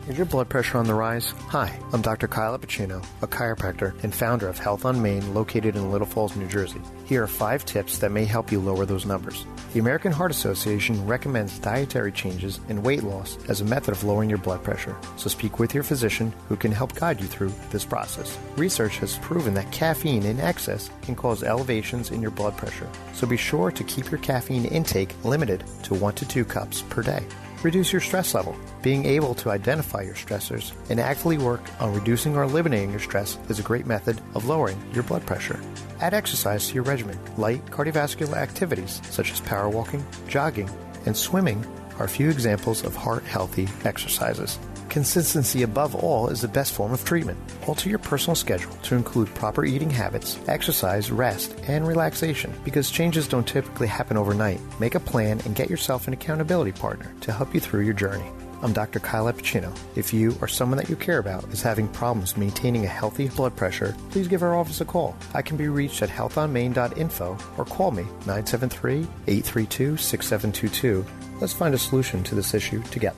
[0.06, 1.34] Is your blood pressure on the rise?
[1.48, 2.28] Hi, I'm Dr.
[2.28, 6.46] Kyle Pacino, a chiropractor and founder of Health on Main located in Little Falls, New
[6.50, 6.82] Jersey.
[7.06, 9.46] Here are five tips that may help you lower those numbers.
[9.72, 14.30] The American Heart Association recommends dietary changes and weight loss as a method of lowering
[14.30, 17.86] your blood pressure, so speak with your physician who can help guide you through this
[17.86, 18.38] process.
[18.58, 23.26] Research has proven that caffeine in excess can cause elevations in your blood pressure, so
[23.26, 27.26] be sure to keep your caffeine intake limited to 1 to 2 cups per day.
[27.64, 28.58] Reduce your stress level.
[28.82, 33.38] Being able to identify your stressors and actively work on reducing or eliminating your stress
[33.48, 35.62] is a great method of lowering your blood pressure.
[36.02, 37.18] Add exercise to your regimen.
[37.38, 40.70] Light cardiovascular activities such as power walking, jogging,
[41.06, 41.66] and swimming
[42.00, 44.60] are a few examples of heart healthy exercises.
[44.94, 47.40] Consistency above all is the best form of treatment.
[47.66, 53.28] Alter your personal schedule to include proper eating habits, exercise, rest, and relaxation because changes
[53.28, 54.62] don't typically happen overnight.
[54.80, 58.30] Make a plan and get yourself an accountability partner to help you through your journey.
[58.62, 59.00] I'm Dr.
[59.00, 59.76] Kyle Epicino.
[59.96, 63.56] If you or someone that you care about is having problems maintaining a healthy blood
[63.56, 65.18] pressure, please give our office a call.
[65.34, 71.04] I can be reached at healthonmain.info or call me 973 832 6722.
[71.42, 73.18] Let's find a solution to this issue together.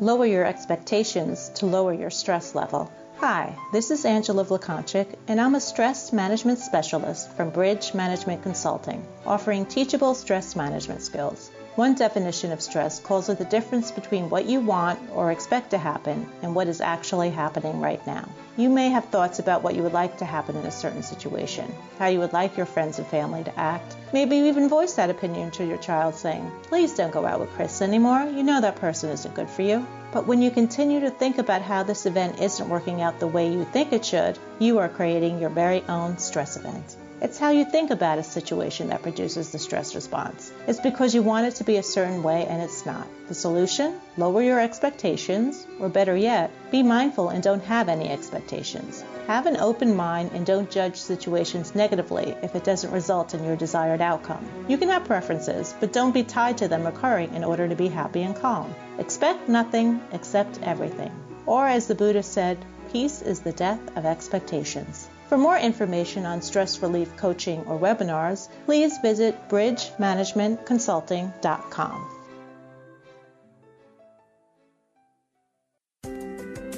[0.00, 2.88] Lower your expectations to lower your stress level.
[3.16, 9.04] Hi, this is Angela Vlakonchik, and I'm a stress management specialist from Bridge Management Consulting,
[9.26, 11.50] offering teachable stress management skills.
[11.78, 15.78] One definition of stress calls it the difference between what you want or expect to
[15.78, 18.28] happen and what is actually happening right now.
[18.56, 21.72] You may have thoughts about what you would like to happen in a certain situation,
[22.00, 23.94] how you would like your friends and family to act.
[24.12, 27.50] Maybe you even voice that opinion to your child saying, Please don't go out with
[27.50, 28.24] Chris anymore.
[28.24, 29.86] You know that person isn't good for you.
[30.10, 33.52] But when you continue to think about how this event isn't working out the way
[33.52, 36.96] you think it should, you are creating your very own stress event.
[37.20, 40.52] It's how you think about a situation that produces the stress response.
[40.68, 43.08] It's because you want it to be a certain way and it's not.
[43.26, 44.00] The solution?
[44.16, 49.02] Lower your expectations, or better yet, be mindful and don't have any expectations.
[49.26, 53.56] Have an open mind and don't judge situations negatively if it doesn't result in your
[53.56, 54.48] desired outcome.
[54.68, 57.88] You can have preferences, but don't be tied to them occurring in order to be
[57.88, 58.72] happy and calm.
[58.98, 61.10] Expect nothing, accept everything.
[61.46, 65.07] Or as the Buddha said, peace is the death of expectations.
[65.28, 72.14] For more information on stress relief coaching or webinars, please visit bridgemanagementconsulting.com.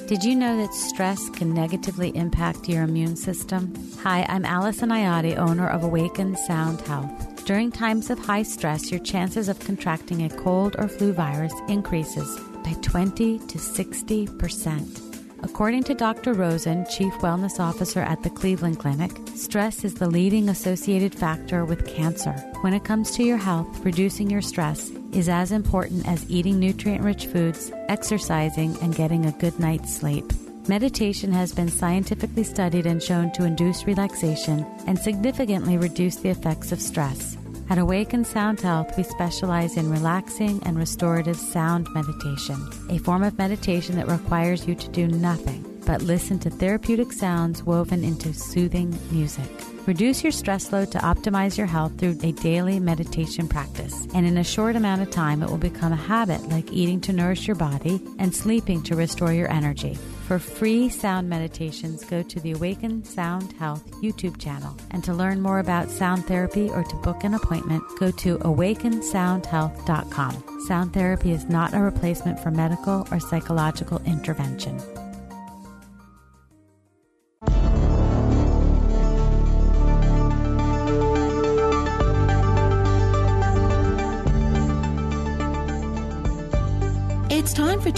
[0.07, 3.73] Did you know that stress can negatively impact your immune system?
[4.03, 7.45] Hi, I'm Allison Iotti, owner of Awaken Sound Health.
[7.45, 12.37] During times of high stress, your chances of contracting a cold or flu virus increases
[12.65, 15.10] by 20 to 60 percent.
[15.43, 16.35] According to Dr.
[16.35, 21.87] Roizen, Chief Wellness Officer at the Cleveland Clinic, stress is the leading associated factor with
[21.87, 22.33] cancer.
[22.61, 27.03] When it comes to your health, reducing your stress is as important as eating nutrient
[27.03, 30.25] rich foods, exercising, and getting a good night's sleep.
[30.67, 36.71] Meditation has been scientifically studied and shown to induce relaxation and significantly reduce the effects
[36.71, 37.35] of stress.
[37.71, 42.57] At Awaken Sound Health, we specialize in relaxing and restorative sound meditation,
[42.89, 47.63] a form of meditation that requires you to do nothing but listen to therapeutic sounds
[47.63, 49.49] woven into soothing music.
[49.87, 54.07] Reduce your stress load to optimize your health through a daily meditation practice.
[54.13, 57.13] And in a short amount of time, it will become a habit like eating to
[57.13, 59.97] nourish your body and sleeping to restore your energy.
[60.27, 64.77] For free sound meditations, go to the Awaken Sound Health YouTube channel.
[64.91, 70.43] And to learn more about sound therapy or to book an appointment, go to awakensoundhealth.com.
[70.67, 74.79] Sound therapy is not a replacement for medical or psychological intervention.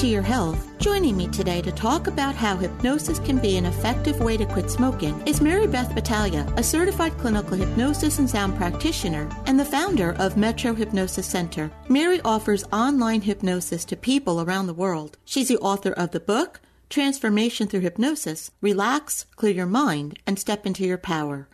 [0.04, 0.78] To Your Health.
[0.80, 4.70] Joining me today to talk about how hypnosis can be an effective way to quit
[4.70, 10.12] smoking is Mary Beth Battaglia, a certified clinical hypnosis and sound practitioner and the founder
[10.20, 11.72] of Metro Hypnosis Center.
[11.88, 15.18] Mary offers online hypnosis to people around the world.
[15.24, 20.66] She's the author of the book, Transformation Through Hypnosis Relax, Clear Your Mind, and Step
[20.66, 21.48] into Your Power.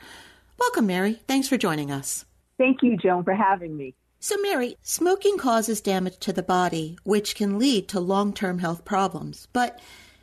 [0.58, 1.22] Welcome, Mary.
[1.28, 2.26] Thanks for joining us.
[2.58, 3.94] Thank you, Joan, for having me.
[4.22, 8.84] So, Mary, smoking causes damage to the body, which can lead to long term health
[8.84, 9.48] problems.
[9.54, 9.80] But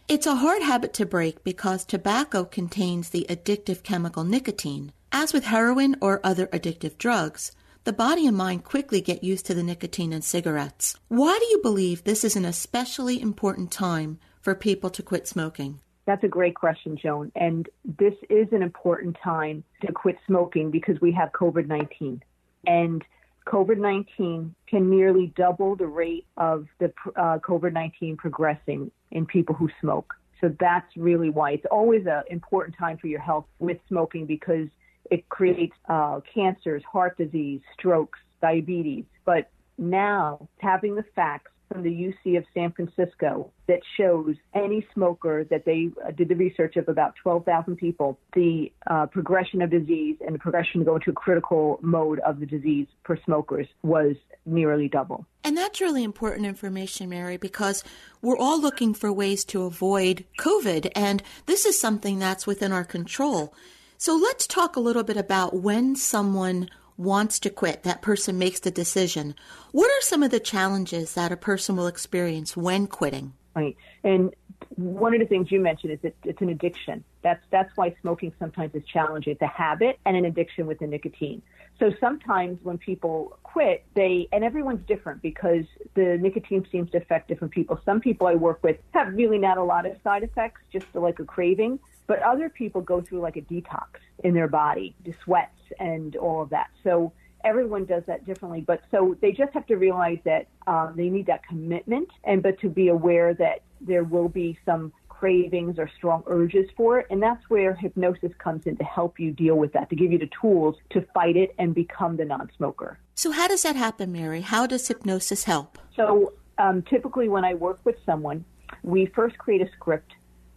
[0.06, 4.92] it's a hard habit to break because tobacco contains the addictive chemical nicotine.
[5.12, 7.52] As with heroin or other addictive drugs,
[7.84, 10.98] the body and mind quickly get used to the nicotine in cigarettes.
[11.08, 15.80] Why do you believe this is an especially important time for people to quit smoking?
[16.04, 17.32] That's a great question, Joan.
[17.34, 17.66] And
[17.98, 22.22] this is an important time to quit smoking because we have COVID 19.
[22.66, 23.02] And
[23.46, 29.54] COVID 19 can nearly double the rate of the uh, COVID 19 progressing in people
[29.54, 30.14] who smoke.
[30.40, 34.68] So that's really why it's always an important time for your health with smoking because
[35.10, 39.04] it creates uh, cancers, heart disease, strokes, diabetes.
[39.24, 45.44] But now, having the facts from the UC of San Francisco that shows any smoker
[45.50, 50.16] that they uh, did the research of about 12,000 people, the uh, progression of disease
[50.24, 54.16] and the progression to go into a critical mode of the disease for smokers was
[54.44, 55.26] nearly double.
[55.44, 57.84] And that's really important information, Mary, because
[58.22, 62.84] we're all looking for ways to avoid COVID, and this is something that's within our
[62.84, 63.54] control.
[63.98, 68.60] So let's talk a little bit about when someone wants to quit, that person makes
[68.60, 69.34] the decision.
[69.72, 73.34] What are some of the challenges that a person will experience when quitting?
[73.54, 73.76] Right.
[74.04, 74.34] And
[74.76, 77.04] one of the things you mentioned is that it's an addiction.
[77.22, 79.32] That's that's why smoking sometimes is challenging.
[79.32, 81.42] It's a habit and an addiction with the nicotine.
[81.78, 87.28] So sometimes when people quit, they and everyone's different because the nicotine seems to affect
[87.28, 87.80] different people.
[87.84, 91.18] Some people I work with have really not a lot of side effects, just like
[91.18, 91.78] a craving.
[92.06, 93.86] But other people go through like a detox
[94.22, 96.68] in their body, the sweats and all of that.
[96.84, 97.12] So
[97.44, 98.60] everyone does that differently.
[98.60, 102.58] But so they just have to realize that um, they need that commitment, and but
[102.60, 107.06] to be aware that there will be some cravings or strong urges for it.
[107.10, 110.18] And that's where hypnosis comes in to help you deal with that, to give you
[110.18, 112.98] the tools to fight it and become the non smoker.
[113.14, 114.42] So, how does that happen, Mary?
[114.42, 115.78] How does hypnosis help?
[115.94, 118.44] So, um, typically, when I work with someone,
[118.82, 120.12] we first create a script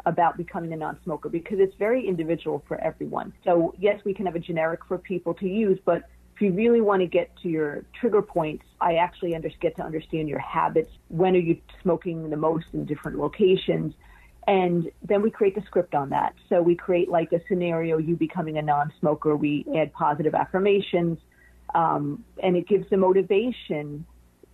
[0.05, 3.33] about becoming a non-smoker because it's very individual for everyone.
[3.43, 6.03] So yes, we can have a generic for people to use, but
[6.35, 9.83] if you really want to get to your trigger points, I actually under, get to
[9.83, 10.89] understand your habits.
[11.09, 13.93] When are you smoking the most in different locations?
[14.47, 16.33] And then we create the script on that.
[16.47, 19.35] So we create like a scenario, you becoming a non-smoker.
[19.35, 21.19] We add positive affirmations,
[21.75, 24.05] um, and it gives the motivation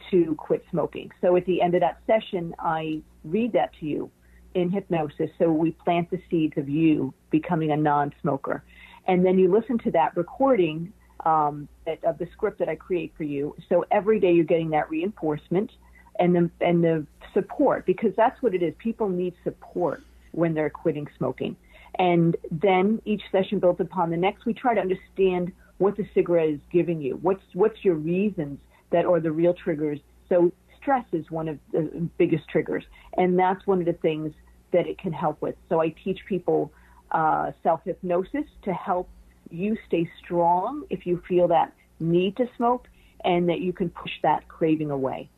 [0.09, 1.11] to quit smoking.
[1.21, 4.11] So at the end of that session, I read that to you
[4.55, 5.29] in hypnosis.
[5.37, 8.63] So we plant the seeds of you becoming a non-smoker,
[9.07, 10.91] and then you listen to that recording
[11.25, 11.67] um,
[12.03, 13.55] of the script that I create for you.
[13.69, 15.71] So every day you're getting that reinforcement
[16.17, 18.73] and the and the support because that's what it is.
[18.79, 20.01] People need support
[20.31, 21.55] when they're quitting smoking,
[21.99, 24.45] and then each session builds upon the next.
[24.45, 27.19] We try to understand what the cigarette is giving you.
[27.21, 28.59] What's what's your reasons
[28.91, 29.99] that are the real triggers.
[30.29, 32.83] So stress is one of the biggest triggers,
[33.17, 34.33] and that's one of the things
[34.71, 35.55] that it can help with.
[35.69, 36.71] So I teach people
[37.11, 39.09] uh, self hypnosis to help
[39.49, 42.87] you stay strong if you feel that need to smoke
[43.23, 45.29] and that you can push that craving away.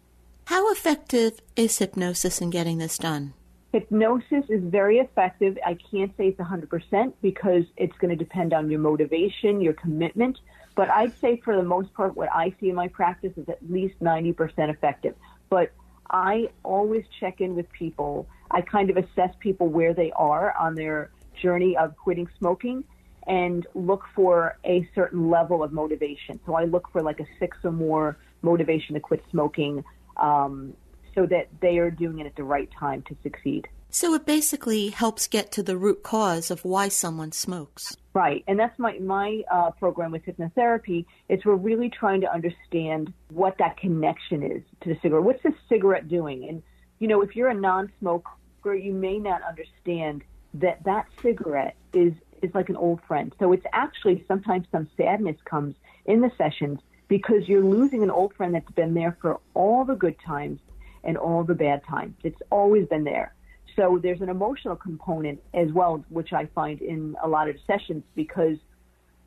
[0.45, 3.34] How effective is hypnosis in getting this done?
[3.73, 5.57] Hypnosis is very effective.
[5.65, 10.38] I can't say it's 100% because it's going to depend on your motivation, your commitment.
[10.75, 13.59] But I'd say for the most part, what I see in my practice is at
[13.69, 15.15] least 90% effective.
[15.49, 15.73] But
[16.09, 18.28] I always check in with people.
[18.52, 22.84] I kind of assess people where they are on their journey of quitting smoking
[23.28, 26.39] and look for a certain level of motivation.
[26.45, 29.84] So I look for like a six or more motivation to quit smoking
[30.16, 30.74] um,
[31.14, 33.68] so that they are doing it at the right time to succeed.
[33.89, 37.95] So it basically helps get to the root cause of why someone smokes.
[38.14, 41.06] Right, and that's my my uh, program with hypnotherapy.
[41.30, 45.24] Is we're really trying to understand what that connection is to the cigarette.
[45.24, 46.50] What's the cigarette doing?
[46.50, 46.64] And
[47.00, 48.30] you know, if you're a non-smoker,
[48.76, 50.24] you may not understand
[50.55, 53.34] that that cigarette is is like an old friend.
[53.39, 58.34] So it's actually sometimes some sadness comes in the sessions because you're losing an old
[58.36, 60.59] friend that's been there for all the good times
[61.03, 62.15] and all the bad times.
[62.24, 63.34] It's always been there.
[63.76, 68.03] So there's an emotional component as well, which I find in a lot of sessions
[68.15, 68.57] because,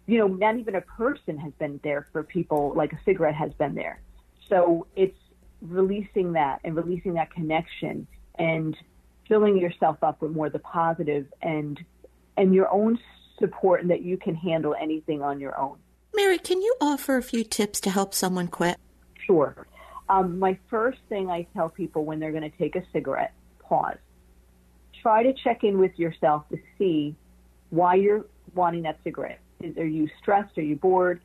[0.07, 3.53] you know, not even a person has been there for people like a cigarette has
[3.55, 4.01] been there.
[4.49, 5.17] So it's
[5.63, 8.07] releasing that and releasing that connection
[8.39, 8.77] and
[9.31, 11.81] filling yourself up with more of the positive and
[12.37, 12.99] and your own
[13.39, 15.79] support and that you can handle anything on your own.
[16.15, 18.77] Mary, can you offer a few tips to help someone quit?
[19.27, 19.67] Sure.
[20.09, 23.99] Um, my first thing I tell people when they're going to take a cigarette, pause.
[25.01, 27.15] Try to check in with yourself to see
[27.71, 29.39] why you're wanting that cigarette.
[29.63, 30.59] Is, are you stressed?
[30.59, 31.21] Are you bored?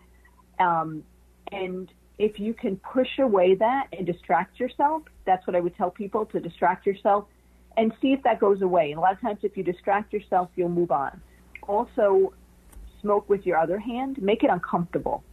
[0.60, 1.04] Um,
[1.52, 5.90] and if you can push away that and distract yourself, that's what I would tell
[5.90, 7.26] people to distract yourself
[7.78, 8.92] and see if that goes away.
[8.92, 11.22] And a lot of times, if you distract yourself, you'll move on.
[11.68, 12.34] Also,
[13.02, 15.24] smoke with your other hand, make it uncomfortable.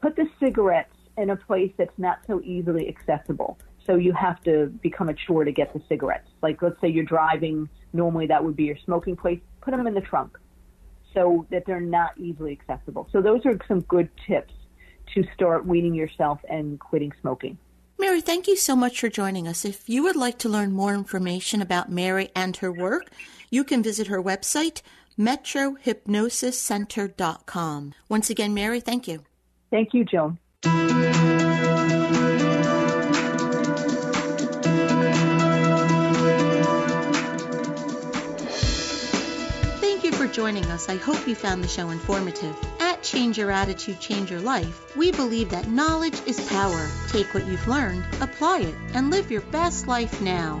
[0.00, 3.58] Put the cigarettes in a place that's not so easily accessible.
[3.86, 6.28] So you have to become a chore to get the cigarettes.
[6.40, 9.40] Like, let's say you're driving, normally that would be your smoking place.
[9.60, 10.38] Put them in the trunk
[11.14, 13.08] so that they're not easily accessible.
[13.12, 14.54] So those are some good tips
[15.14, 17.58] to start weaning yourself and quitting smoking.
[18.02, 19.64] Mary, thank you so much for joining us.
[19.64, 23.08] If you would like to learn more information about Mary and her work,
[23.48, 24.82] you can visit her website,
[25.16, 27.94] metrohypnosiscenter.com.
[28.08, 29.22] Once again, Mary, thank you.
[29.70, 30.36] Thank you, Joan.
[39.80, 40.88] Thank you for joining us.
[40.88, 42.56] I hope you found the show informative.
[43.02, 46.88] Change Your Attitude, Change Your Life, we believe that knowledge is power.
[47.08, 50.60] Take what you've learned, apply it, and live your best life now.